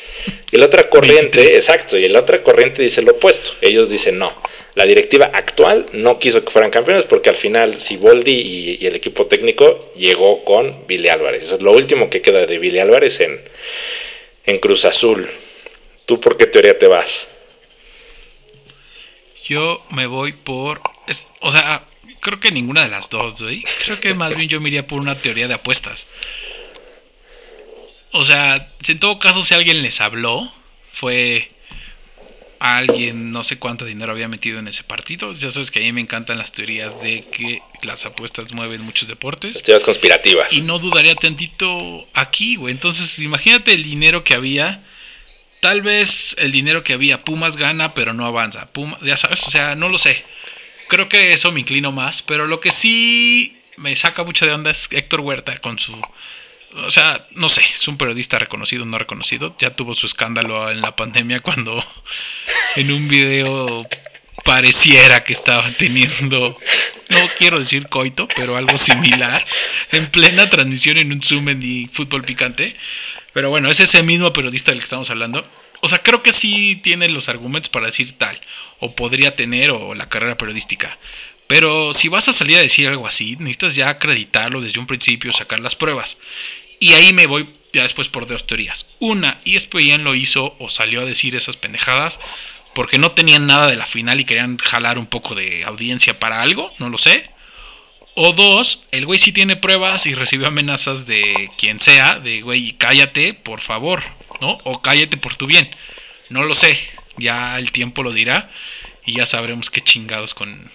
Y 0.50 0.58
la 0.58 0.66
otra 0.66 0.90
corriente, 0.90 1.56
exacto, 1.56 1.96
y 1.96 2.08
la 2.08 2.20
otra 2.20 2.42
corriente 2.42 2.82
dice 2.82 3.00
lo 3.02 3.12
opuesto. 3.12 3.52
Ellos 3.60 3.88
dicen 3.88 4.18
no. 4.18 4.34
La 4.74 4.84
directiva 4.84 5.30
actual 5.32 5.86
no 5.92 6.18
quiso 6.18 6.44
que 6.44 6.50
fueran 6.50 6.70
campeones 6.70 7.04
porque 7.04 7.30
al 7.30 7.36
final 7.36 7.80
Siboldi 7.80 8.32
y, 8.32 8.78
y 8.80 8.86
el 8.86 8.96
equipo 8.96 9.26
técnico 9.26 9.92
llegó 9.96 10.44
con 10.44 10.86
Billy 10.86 11.08
Álvarez. 11.08 11.44
Eso 11.44 11.54
es 11.56 11.62
lo 11.62 11.72
último 11.72 12.10
que 12.10 12.20
queda 12.20 12.44
de 12.44 12.58
Billy 12.58 12.80
Álvarez 12.80 13.20
en, 13.20 13.40
en 14.44 14.58
Cruz 14.58 14.84
Azul. 14.84 15.28
¿Tú 16.04 16.20
por 16.20 16.36
qué 16.36 16.46
teoría 16.46 16.78
te 16.78 16.88
vas? 16.88 17.28
Yo 19.44 19.84
me 19.90 20.06
voy 20.06 20.32
por. 20.32 20.80
o 21.40 21.52
sea, 21.52 21.84
creo 22.20 22.40
que 22.40 22.50
ninguna 22.50 22.82
de 22.82 22.90
las 22.90 23.10
dos, 23.10 23.40
güey. 23.40 23.64
Creo 23.84 24.00
que 24.00 24.12
más 24.14 24.34
bien 24.34 24.48
yo 24.48 24.60
me 24.60 24.68
iría 24.68 24.86
por 24.86 25.00
una 25.00 25.18
teoría 25.18 25.46
de 25.46 25.54
apuestas. 25.54 26.08
O 28.12 28.24
sea, 28.24 28.72
en 28.86 28.98
todo 28.98 29.18
caso, 29.18 29.42
si 29.42 29.54
alguien 29.54 29.82
les 29.82 30.00
habló, 30.00 30.52
fue 30.90 31.50
alguien, 32.58 33.32
no 33.32 33.44
sé 33.44 33.58
cuánto 33.58 33.84
dinero 33.84 34.12
había 34.12 34.28
metido 34.28 34.58
en 34.58 34.68
ese 34.68 34.82
partido. 34.82 35.32
Ya 35.32 35.50
sabes 35.50 35.70
que 35.70 35.80
a 35.80 35.82
mí 35.82 35.92
me 35.92 36.00
encantan 36.00 36.38
las 36.38 36.52
teorías 36.52 37.00
de 37.02 37.22
que 37.22 37.60
las 37.82 38.06
apuestas 38.06 38.52
mueven 38.52 38.82
muchos 38.82 39.08
deportes. 39.08 39.54
Las 39.54 39.62
teorías 39.62 39.84
conspirativas. 39.84 40.52
Y 40.52 40.62
no 40.62 40.78
dudaría 40.78 41.14
tantito 41.14 42.08
aquí, 42.14 42.56
güey. 42.56 42.72
Entonces, 42.72 43.18
imagínate 43.18 43.72
el 43.74 43.82
dinero 43.82 44.24
que 44.24 44.34
había. 44.34 44.82
Tal 45.60 45.82
vez 45.82 46.36
el 46.38 46.52
dinero 46.52 46.84
que 46.84 46.92
había, 46.92 47.24
Pumas 47.24 47.56
gana, 47.56 47.94
pero 47.94 48.12
no 48.12 48.26
avanza. 48.26 48.70
Pumas, 48.72 49.00
ya 49.02 49.16
sabes, 49.16 49.46
o 49.46 49.50
sea, 49.50 49.74
no 49.74 49.88
lo 49.88 49.98
sé. 49.98 50.24
Creo 50.88 51.08
que 51.08 51.32
eso 51.32 51.52
me 51.52 51.60
inclino 51.60 51.92
más. 51.92 52.22
Pero 52.22 52.46
lo 52.46 52.60
que 52.60 52.72
sí 52.72 53.60
me 53.76 53.94
saca 53.96 54.24
mucho 54.24 54.46
de 54.46 54.52
onda 54.52 54.70
es 54.70 54.88
Héctor 54.90 55.20
Huerta 55.20 55.58
con 55.58 55.78
su 55.78 56.00
o 56.84 56.90
sea, 56.90 57.26
no 57.32 57.48
sé, 57.48 57.62
es 57.62 57.88
un 57.88 57.96
periodista 57.96 58.38
reconocido 58.38 58.82
o 58.82 58.86
no 58.86 58.98
reconocido. 58.98 59.56
Ya 59.58 59.74
tuvo 59.74 59.94
su 59.94 60.06
escándalo 60.06 60.70
en 60.70 60.80
la 60.80 60.96
pandemia 60.96 61.40
cuando 61.40 61.82
en 62.76 62.92
un 62.92 63.08
video 63.08 63.86
pareciera 64.44 65.24
que 65.24 65.32
estaba 65.32 65.68
teniendo, 65.72 66.58
no 67.08 67.18
quiero 67.38 67.58
decir 67.58 67.88
coito, 67.88 68.28
pero 68.28 68.56
algo 68.56 68.78
similar, 68.78 69.44
en 69.92 70.08
plena 70.10 70.48
transmisión 70.48 70.98
en 70.98 71.12
un 71.12 71.22
Zoom 71.22 71.48
en 71.48 71.90
fútbol 71.90 72.24
picante. 72.24 72.76
Pero 73.32 73.50
bueno, 73.50 73.70
es 73.70 73.80
ese 73.80 74.02
mismo 74.02 74.32
periodista 74.32 74.70
del 74.70 74.80
que 74.80 74.84
estamos 74.84 75.10
hablando. 75.10 75.46
O 75.82 75.88
sea, 75.88 75.98
creo 75.98 76.22
que 76.22 76.32
sí 76.32 76.76
tiene 76.76 77.08
los 77.08 77.28
argumentos 77.28 77.68
para 77.68 77.86
decir 77.86 78.12
tal, 78.12 78.40
o 78.78 78.94
podría 78.94 79.36
tener, 79.36 79.70
o 79.70 79.94
la 79.94 80.08
carrera 80.08 80.38
periodística. 80.38 80.98
Pero 81.46 81.94
si 81.94 82.08
vas 82.08 82.28
a 82.28 82.32
salir 82.32 82.56
a 82.56 82.62
decir 82.62 82.88
algo 82.88 83.06
así, 83.06 83.36
necesitas 83.38 83.76
ya 83.76 83.88
acreditarlo 83.88 84.60
desde 84.60 84.80
un 84.80 84.86
principio, 84.86 85.32
sacar 85.32 85.60
las 85.60 85.76
pruebas. 85.76 86.18
Y 86.78 86.92
ahí 86.92 87.12
me 87.12 87.26
voy 87.26 87.48
ya 87.72 87.82
después 87.82 88.08
por 88.08 88.26
dos 88.26 88.46
teorías. 88.46 88.90
Una, 89.00 89.40
ESPN 89.44 90.04
lo 90.04 90.14
hizo 90.14 90.56
o 90.58 90.70
salió 90.70 91.02
a 91.02 91.04
decir 91.04 91.36
esas 91.36 91.56
pendejadas 91.56 92.18
porque 92.74 92.98
no 92.98 93.12
tenían 93.12 93.46
nada 93.46 93.68
de 93.68 93.76
la 93.76 93.86
final 93.86 94.20
y 94.20 94.24
querían 94.24 94.58
jalar 94.58 94.98
un 94.98 95.06
poco 95.06 95.34
de 95.34 95.64
audiencia 95.64 96.18
para 96.18 96.42
algo, 96.42 96.72
no 96.78 96.90
lo 96.90 96.98
sé. 96.98 97.30
O 98.14 98.32
dos, 98.32 98.84
el 98.92 99.04
güey 99.06 99.18
sí 99.18 99.32
tiene 99.32 99.56
pruebas 99.56 100.06
y 100.06 100.14
recibió 100.14 100.46
amenazas 100.46 101.06
de 101.06 101.50
quien 101.58 101.80
sea, 101.80 102.18
de 102.18 102.40
güey, 102.40 102.72
cállate, 102.72 103.34
por 103.34 103.60
favor, 103.60 104.02
¿no? 104.40 104.58
O 104.64 104.80
cállate 104.80 105.16
por 105.16 105.36
tu 105.36 105.46
bien. 105.46 105.74
No 106.28 106.44
lo 106.44 106.54
sé, 106.54 106.78
ya 107.18 107.58
el 107.58 107.72
tiempo 107.72 108.02
lo 108.02 108.12
dirá 108.12 108.50
y 109.04 109.14
ya 109.14 109.26
sabremos 109.26 109.70
qué 109.70 109.82
chingados 109.82 110.34
con 110.34 110.70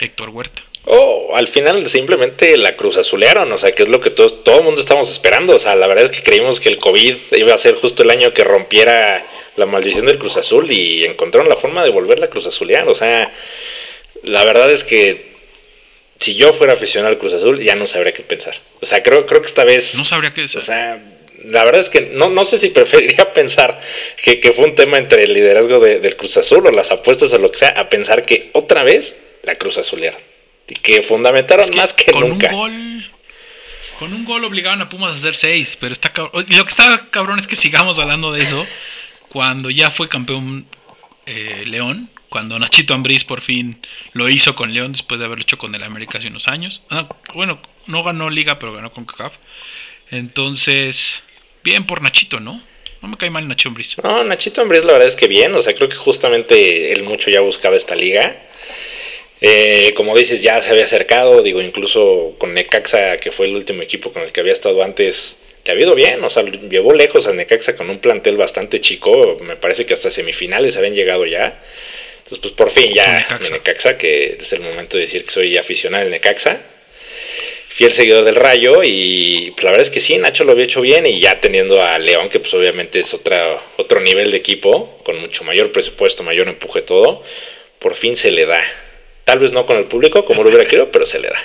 Héctor 0.00 0.30
Huerta. 0.30 0.62
Oh, 0.90 1.36
al 1.36 1.48
final 1.48 1.86
simplemente 1.86 2.56
la 2.56 2.74
cruz 2.74 2.96
azulearon, 2.96 3.52
o 3.52 3.58
sea, 3.58 3.72
que 3.72 3.82
es 3.82 3.90
lo 3.90 4.00
que 4.00 4.08
todos, 4.08 4.42
todo 4.42 4.60
el 4.60 4.64
mundo 4.64 4.80
estamos 4.80 5.10
esperando. 5.10 5.54
O 5.54 5.58
sea, 5.58 5.76
la 5.76 5.86
verdad 5.86 6.06
es 6.06 6.10
que 6.10 6.22
creímos 6.22 6.60
que 6.60 6.70
el 6.70 6.78
COVID 6.78 7.14
iba 7.32 7.52
a 7.52 7.58
ser 7.58 7.74
justo 7.74 8.02
el 8.02 8.10
año 8.10 8.32
que 8.32 8.42
rompiera 8.42 9.22
la 9.56 9.66
maldición 9.66 10.06
del 10.06 10.18
Cruz 10.18 10.38
Azul 10.38 10.70
y 10.70 11.04
encontraron 11.04 11.50
la 11.50 11.56
forma 11.56 11.84
de 11.84 11.90
volver 11.90 12.18
la 12.20 12.30
Cruz 12.30 12.46
Azulear. 12.46 12.88
O 12.88 12.94
sea, 12.94 13.30
la 14.22 14.42
verdad 14.46 14.70
es 14.70 14.82
que 14.82 15.28
si 16.18 16.34
yo 16.36 16.54
fuera 16.54 16.72
aficionado 16.72 17.12
al 17.12 17.18
Cruz 17.18 17.34
Azul 17.34 17.62
ya 17.62 17.74
no 17.74 17.86
sabría 17.86 18.14
qué 18.14 18.22
pensar. 18.22 18.58
O 18.80 18.86
sea, 18.86 19.02
creo, 19.02 19.26
creo 19.26 19.42
que 19.42 19.48
esta 19.48 19.64
vez... 19.64 19.94
No 19.94 20.06
sabría 20.06 20.32
qué 20.32 20.40
decir. 20.40 20.58
O 20.58 20.62
sea, 20.62 21.04
la 21.44 21.64
verdad 21.64 21.82
es 21.82 21.90
que 21.90 22.00
no, 22.00 22.30
no 22.30 22.46
sé 22.46 22.56
si 22.56 22.68
preferiría 22.70 23.34
pensar 23.34 23.78
que, 24.22 24.40
fue 24.56 24.64
un 24.64 24.74
tema 24.74 24.96
entre 24.96 25.24
el 25.24 25.34
liderazgo 25.34 25.80
del 25.80 26.16
Cruz 26.16 26.38
Azul 26.38 26.66
o 26.66 26.70
las 26.70 26.90
apuestas 26.92 27.30
o 27.34 27.38
lo 27.38 27.50
que 27.50 27.58
sea, 27.58 27.68
a 27.76 27.90
pensar 27.90 28.24
que 28.24 28.48
otra 28.54 28.84
vez 28.84 29.16
la 29.42 29.56
Cruz 29.56 29.76
Azulear 29.76 30.27
que 30.74 31.02
fundamentaron 31.02 31.74
más 31.74 31.92
que 31.92 32.10
con 32.12 32.28
nunca. 32.28 32.48
Un 32.48 32.54
gol, 32.54 33.10
con 33.98 34.12
un 34.12 34.24
gol 34.24 34.44
obligaban 34.44 34.80
a 34.80 34.88
Pumas 34.88 35.12
a 35.12 35.16
hacer 35.16 35.36
seis, 35.36 35.76
pero 35.80 35.92
está 35.92 36.12
Y 36.48 36.54
lo 36.54 36.64
que 36.64 36.70
está 36.70 37.06
cabrón 37.10 37.38
es 37.38 37.46
que 37.46 37.56
sigamos 37.56 37.98
hablando 37.98 38.32
de 38.32 38.42
eso 38.42 38.66
cuando 39.28 39.70
ya 39.70 39.90
fue 39.90 40.08
campeón 40.08 40.66
eh, 41.26 41.64
León, 41.66 42.10
cuando 42.28 42.58
Nachito 42.58 42.94
Ambriz 42.94 43.24
por 43.24 43.40
fin 43.40 43.80
lo 44.12 44.28
hizo 44.28 44.54
con 44.54 44.72
León 44.72 44.92
después 44.92 45.20
de 45.20 45.26
haberlo 45.26 45.42
hecho 45.42 45.58
con 45.58 45.74
el 45.74 45.82
América 45.82 46.18
hace 46.18 46.28
unos 46.28 46.48
años. 46.48 46.84
Ah, 46.90 47.08
bueno, 47.34 47.60
no 47.86 48.02
ganó 48.02 48.30
Liga, 48.30 48.58
pero 48.58 48.72
ganó 48.72 48.92
con 48.92 49.04
CACAF. 49.04 49.34
Entonces, 50.10 51.22
bien 51.62 51.84
por 51.84 52.02
Nachito, 52.02 52.40
¿no? 52.40 52.60
No 53.02 53.08
me 53.08 53.16
cae 53.16 53.30
mal 53.30 53.46
Nachito 53.46 53.68
Ambriz. 53.68 53.96
No, 54.02 54.24
Nachito 54.24 54.60
Ambriz 54.60 54.84
la 54.84 54.92
verdad 54.92 55.08
es 55.08 55.16
que 55.16 55.28
bien, 55.28 55.54
o 55.54 55.62
sea, 55.62 55.74
creo 55.74 55.88
que 55.88 55.96
justamente 55.96 56.92
él 56.92 57.02
mucho 57.02 57.30
ya 57.30 57.40
buscaba 57.40 57.76
esta 57.76 57.94
liga. 57.94 58.42
Eh, 59.40 59.92
como 59.94 60.16
dices, 60.16 60.42
ya 60.42 60.60
se 60.60 60.70
había 60.70 60.84
acercado, 60.84 61.42
digo, 61.42 61.60
incluso 61.62 62.34
con 62.38 62.54
Necaxa, 62.54 63.18
que 63.18 63.30
fue 63.30 63.46
el 63.46 63.54
último 63.54 63.82
equipo 63.82 64.12
con 64.12 64.22
el 64.22 64.32
que 64.32 64.40
había 64.40 64.52
estado 64.52 64.82
antes, 64.82 65.42
que 65.62 65.70
ha 65.70 65.74
ido 65.74 65.94
bien, 65.94 66.22
o 66.24 66.30
sea, 66.30 66.42
llevó 66.44 66.92
lejos 66.92 67.26
a 67.26 67.32
Necaxa 67.32 67.76
con 67.76 67.88
un 67.88 67.98
plantel 67.98 68.36
bastante 68.36 68.80
chico, 68.80 69.36
me 69.42 69.56
parece 69.56 69.86
que 69.86 69.94
hasta 69.94 70.10
semifinales 70.10 70.76
habían 70.76 70.94
llegado 70.94 71.24
ya. 71.24 71.62
Entonces, 72.18 72.38
pues 72.38 72.54
por 72.54 72.70
fin 72.70 72.92
ya 72.92 73.20
Necaxa. 73.20 73.54
Necaxa, 73.54 73.98
que 73.98 74.36
es 74.40 74.52
el 74.52 74.60
momento 74.60 74.96
de 74.96 75.04
decir 75.04 75.24
que 75.24 75.30
soy 75.30 75.56
aficionado 75.56 76.02
del 76.02 76.12
Necaxa, 76.12 76.60
fiel 77.68 77.92
seguidor 77.92 78.24
del 78.24 78.34
Rayo, 78.34 78.82
y 78.82 79.52
pues, 79.52 79.62
la 79.62 79.70
verdad 79.70 79.86
es 79.86 79.92
que 79.92 80.00
sí, 80.00 80.18
Nacho 80.18 80.42
lo 80.42 80.50
había 80.50 80.64
hecho 80.64 80.80
bien, 80.80 81.06
y 81.06 81.20
ya 81.20 81.40
teniendo 81.40 81.80
a 81.80 81.96
León, 82.00 82.28
que 82.28 82.40
pues 82.40 82.52
obviamente 82.54 82.98
es 82.98 83.14
otra, 83.14 83.56
otro 83.76 84.00
nivel 84.00 84.32
de 84.32 84.36
equipo, 84.36 84.98
con 85.04 85.20
mucho 85.20 85.44
mayor 85.44 85.70
presupuesto, 85.70 86.24
mayor 86.24 86.48
empuje, 86.48 86.82
todo, 86.82 87.22
por 87.78 87.94
fin 87.94 88.16
se 88.16 88.32
le 88.32 88.46
da. 88.46 88.64
Tal 89.28 89.40
vez 89.40 89.52
no 89.52 89.66
con 89.66 89.76
el 89.76 89.84
público 89.84 90.24
como 90.24 90.42
lo 90.42 90.48
hubiera 90.48 90.64
querido, 90.64 90.90
pero 90.90 91.04
se 91.04 91.18
le 91.18 91.28
da. 91.28 91.38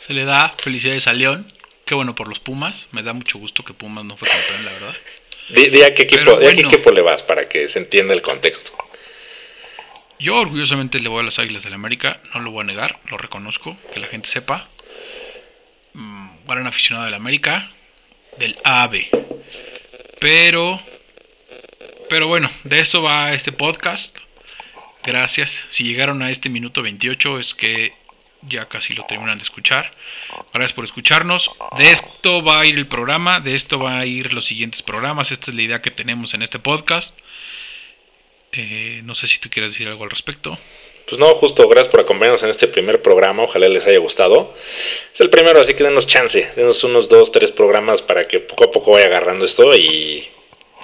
Se 0.00 0.14
le 0.14 0.24
da 0.24 0.52
felicidades 0.58 1.06
a 1.06 1.12
León. 1.12 1.46
Qué 1.84 1.94
bueno 1.94 2.16
por 2.16 2.26
los 2.26 2.40
Pumas. 2.40 2.88
Me 2.90 3.04
da 3.04 3.12
mucho 3.12 3.38
gusto 3.38 3.62
que 3.62 3.72
Pumas 3.72 4.04
no 4.04 4.16
fue 4.16 4.26
campeón, 4.26 4.64
la 4.64 4.72
verdad. 4.72 4.96
Di, 5.50 5.82
a, 5.84 5.94
qué 5.94 6.02
equipo, 6.02 6.40
qué 6.40 6.48
equipo 6.48 6.90
le 6.90 7.02
vas 7.02 7.22
para 7.22 7.48
que 7.48 7.68
se 7.68 7.78
entienda 7.78 8.14
el 8.14 8.20
contexto. 8.20 8.72
Yo 10.18 10.34
orgullosamente 10.34 10.98
le 10.98 11.08
voy 11.08 11.20
a 11.20 11.22
las 11.22 11.38
Águilas 11.38 11.62
del 11.62 11.70
la 11.70 11.76
América, 11.76 12.20
no 12.34 12.40
lo 12.40 12.50
voy 12.50 12.62
a 12.62 12.64
negar, 12.64 12.98
lo 13.08 13.16
reconozco, 13.16 13.76
que 13.94 14.00
la 14.00 14.08
gente 14.08 14.28
sepa. 14.28 14.66
Mm, 15.92 16.46
gran 16.48 16.66
aficionado 16.66 17.04
del 17.04 17.14
América, 17.14 17.70
del 18.38 18.58
AVE. 18.64 19.08
Pero, 20.18 20.80
pero 22.10 22.26
bueno, 22.26 22.50
de 22.64 22.80
esto 22.80 23.04
va 23.04 23.34
este 23.34 23.52
podcast. 23.52 24.25
Gracias. 25.06 25.66
Si 25.70 25.84
llegaron 25.84 26.22
a 26.22 26.30
este 26.30 26.48
minuto 26.48 26.82
28 26.82 27.38
es 27.38 27.54
que 27.54 27.92
ya 28.42 28.68
casi 28.68 28.94
lo 28.94 29.04
terminan 29.06 29.38
de 29.38 29.44
escuchar. 29.44 29.92
Gracias 30.52 30.72
por 30.72 30.84
escucharnos. 30.84 31.50
De 31.78 31.90
esto 31.90 32.42
va 32.42 32.60
a 32.60 32.66
ir 32.66 32.76
el 32.76 32.86
programa, 32.86 33.40
de 33.40 33.54
esto 33.54 33.78
va 33.78 33.98
a 33.98 34.06
ir 34.06 34.32
los 34.32 34.46
siguientes 34.46 34.82
programas. 34.82 35.30
Esta 35.30 35.50
es 35.50 35.56
la 35.56 35.62
idea 35.62 35.82
que 35.82 35.90
tenemos 35.90 36.34
en 36.34 36.42
este 36.42 36.58
podcast. 36.58 37.18
Eh, 38.52 39.00
no 39.04 39.14
sé 39.14 39.26
si 39.26 39.38
tú 39.38 39.48
quieres 39.50 39.72
decir 39.72 39.88
algo 39.88 40.04
al 40.04 40.10
respecto. 40.10 40.58
Pues 41.08 41.20
no, 41.20 41.32
justo, 41.34 41.68
gracias 41.68 41.88
por 41.88 42.00
acompañarnos 42.00 42.42
en 42.42 42.50
este 42.50 42.66
primer 42.66 43.00
programa. 43.00 43.44
Ojalá 43.44 43.68
les 43.68 43.86
haya 43.86 43.98
gustado. 43.98 44.54
Es 45.12 45.20
el 45.20 45.30
primero, 45.30 45.60
así 45.60 45.74
que 45.74 45.84
denos 45.84 46.06
chance. 46.06 46.50
Denos 46.56 46.82
unos 46.82 47.08
dos, 47.08 47.30
tres 47.30 47.52
programas 47.52 48.02
para 48.02 48.26
que 48.26 48.40
poco 48.40 48.64
a 48.64 48.70
poco 48.72 48.92
vaya 48.92 49.06
agarrando 49.06 49.44
esto 49.44 49.72
y 49.76 50.28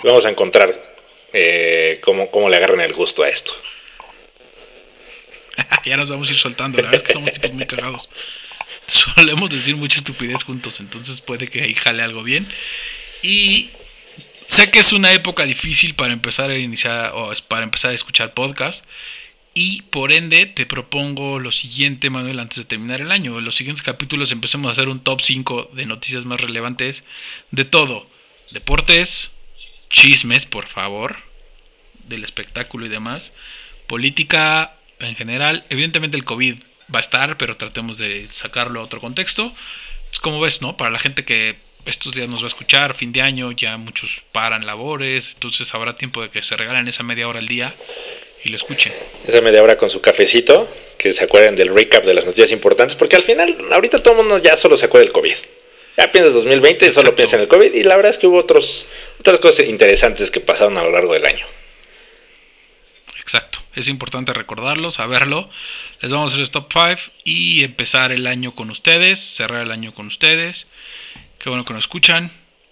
vamos 0.04 0.24
a 0.24 0.30
encontrar 0.30 0.94
eh, 1.32 2.00
cómo, 2.04 2.30
cómo 2.30 2.48
le 2.48 2.56
agarran 2.56 2.80
el 2.82 2.92
gusto 2.92 3.24
a 3.24 3.28
esto. 3.28 3.52
ya 5.84 5.96
nos 5.96 6.08
vamos 6.08 6.28
a 6.28 6.32
ir 6.32 6.38
soltando. 6.38 6.78
La 6.78 6.84
verdad 6.84 7.02
es 7.02 7.06
que 7.06 7.12
somos 7.12 7.30
tipos 7.30 7.52
muy 7.52 7.66
cagados. 7.66 8.08
Solemos 8.86 9.50
decir 9.50 9.76
mucha 9.76 9.98
estupidez 9.98 10.42
juntos, 10.42 10.80
entonces 10.80 11.20
puede 11.20 11.48
que 11.48 11.62
ahí 11.62 11.74
jale 11.74 12.02
algo 12.02 12.22
bien. 12.22 12.48
Y 13.22 13.70
sé 14.46 14.70
que 14.70 14.80
es 14.80 14.92
una 14.92 15.12
época 15.12 15.44
difícil 15.44 15.94
para 15.94 16.12
empezar 16.12 16.50
a 16.50 16.58
iniciar 16.58 17.12
o 17.14 17.32
para 17.48 17.64
empezar 17.64 17.92
a 17.92 17.94
escuchar 17.94 18.34
podcast. 18.34 18.84
Y 19.54 19.82
por 19.82 20.12
ende 20.12 20.46
te 20.46 20.64
propongo 20.64 21.38
lo 21.38 21.52
siguiente, 21.52 22.08
Manuel, 22.08 22.40
antes 22.40 22.58
de 22.58 22.64
terminar 22.64 23.00
el 23.02 23.12
año. 23.12 23.38
En 23.38 23.44
los 23.44 23.54
siguientes 23.54 23.82
capítulos 23.82 24.32
empecemos 24.32 24.68
a 24.68 24.72
hacer 24.72 24.88
un 24.88 25.00
top 25.00 25.20
5 25.20 25.70
de 25.74 25.86
noticias 25.86 26.24
más 26.24 26.40
relevantes 26.40 27.04
de 27.50 27.66
todo. 27.66 28.08
Deportes, 28.50 29.32
chismes, 29.90 30.46
por 30.46 30.66
favor, 30.66 31.22
del 32.04 32.24
espectáculo 32.24 32.86
y 32.86 32.88
demás. 32.88 33.34
Política, 33.86 34.74
en 35.08 35.16
general. 35.16 35.64
Evidentemente 35.70 36.16
el 36.16 36.24
COVID 36.24 36.56
va 36.94 36.98
a 36.98 37.00
estar, 37.00 37.38
pero 37.38 37.56
tratemos 37.56 37.98
de 37.98 38.26
sacarlo 38.28 38.80
a 38.80 38.84
otro 38.84 39.00
contexto. 39.00 39.52
Es 40.12 40.20
como 40.20 40.40
ves, 40.40 40.62
¿no? 40.62 40.76
Para 40.76 40.90
la 40.90 40.98
gente 40.98 41.24
que 41.24 41.56
estos 41.86 42.14
días 42.14 42.28
nos 42.28 42.42
va 42.42 42.46
a 42.46 42.48
escuchar, 42.48 42.94
fin 42.94 43.12
de 43.12 43.22
año, 43.22 43.52
ya 43.52 43.76
muchos 43.76 44.22
paran 44.32 44.66
labores, 44.66 45.32
entonces 45.34 45.74
habrá 45.74 45.96
tiempo 45.96 46.22
de 46.22 46.30
que 46.30 46.42
se 46.42 46.56
regalen 46.56 46.86
esa 46.86 47.02
media 47.02 47.26
hora 47.26 47.40
al 47.40 47.48
día 47.48 47.74
y 48.44 48.50
lo 48.50 48.56
escuchen. 48.56 48.92
Esa 49.26 49.40
media 49.40 49.62
hora 49.62 49.76
con 49.76 49.90
su 49.90 50.00
cafecito, 50.00 50.68
que 50.98 51.12
se 51.12 51.24
acuerden 51.24 51.56
del 51.56 51.74
recap 51.74 52.04
de 52.04 52.14
las 52.14 52.24
noticias 52.24 52.52
importantes, 52.52 52.96
porque 52.96 53.16
al 53.16 53.22
final, 53.22 53.56
ahorita 53.72 54.02
todo 54.02 54.14
el 54.14 54.20
mundo 54.20 54.38
ya 54.38 54.56
solo 54.56 54.76
se 54.76 54.86
acuerda 54.86 55.06
del 55.06 55.12
COVID. 55.12 55.34
Ya 55.98 56.10
piensas 56.10 56.34
2020 56.34 56.86
y 56.86 56.90
solo 56.92 57.14
piensa 57.14 57.36
en 57.36 57.42
el 57.42 57.48
COVID, 57.48 57.72
y 57.74 57.82
la 57.82 57.96
verdad 57.96 58.10
es 58.10 58.18
que 58.18 58.26
hubo 58.26 58.38
otros, 58.38 58.88
otras 59.20 59.40
cosas 59.40 59.66
interesantes 59.66 60.30
que 60.30 60.40
pasaron 60.40 60.78
a 60.78 60.82
lo 60.82 60.90
largo 60.90 61.12
del 61.12 61.26
año. 61.26 61.46
Exacto, 63.20 63.61
es 63.74 63.88
importante 63.88 64.32
recordarlo, 64.32 64.90
saberlo. 64.90 65.48
Les 66.00 66.10
vamos 66.10 66.32
a 66.32 66.34
hacer 66.34 66.40
el 66.42 66.50
top 66.50 66.72
5 66.72 67.12
y 67.24 67.64
empezar 67.64 68.12
el 68.12 68.26
año 68.26 68.54
con 68.54 68.70
ustedes, 68.70 69.18
cerrar 69.18 69.62
el 69.62 69.70
año 69.72 69.94
con 69.94 70.06
ustedes. 70.06 70.68
Qué 71.38 71.48
bueno 71.48 71.64
que 71.64 71.72
nos 71.72 71.84
escuchan 71.84 72.30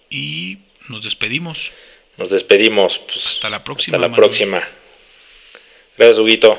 y 0.09 0.59
nos 0.89 1.03
despedimos. 1.03 1.71
Nos 2.17 2.29
despedimos. 2.29 2.99
Pues, 2.99 3.25
hasta 3.25 3.49
la 3.49 3.63
próxima. 3.63 3.97
Hasta 3.97 4.07
la 4.07 4.15
próxima. 4.15 4.61
Gracias, 5.97 6.19
Huguito. 6.19 6.57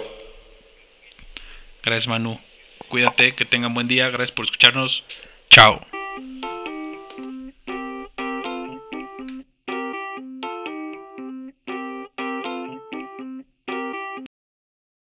Gracias, 1.82 2.08
Manu. 2.08 2.40
Cuídate, 2.88 3.32
que 3.32 3.44
tengan 3.44 3.74
buen 3.74 3.88
día. 3.88 4.08
Gracias 4.10 4.32
por 4.32 4.44
escucharnos. 4.44 5.04
Chao. 5.50 5.80